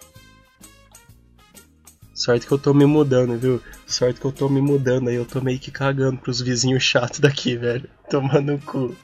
Sorte 2.17 2.47
que 2.47 2.51
eu 2.51 2.57
tô 2.57 2.73
me 2.73 2.83
mudando, 2.83 3.37
viu? 3.37 3.61
Sorte 3.85 4.19
que 4.19 4.25
eu 4.25 4.31
tô 4.31 4.49
me 4.49 4.59
mudando 4.59 5.07
aí, 5.07 5.13
eu 5.13 5.23
tô 5.23 5.39
meio 5.39 5.59
que 5.59 5.69
cagando 5.69 6.17
pros 6.17 6.41
vizinhos 6.41 6.81
chatos 6.81 7.19
daqui, 7.19 7.55
velho. 7.55 7.87
Tomando 8.09 8.55
o 8.55 8.59
cu. 8.59 8.95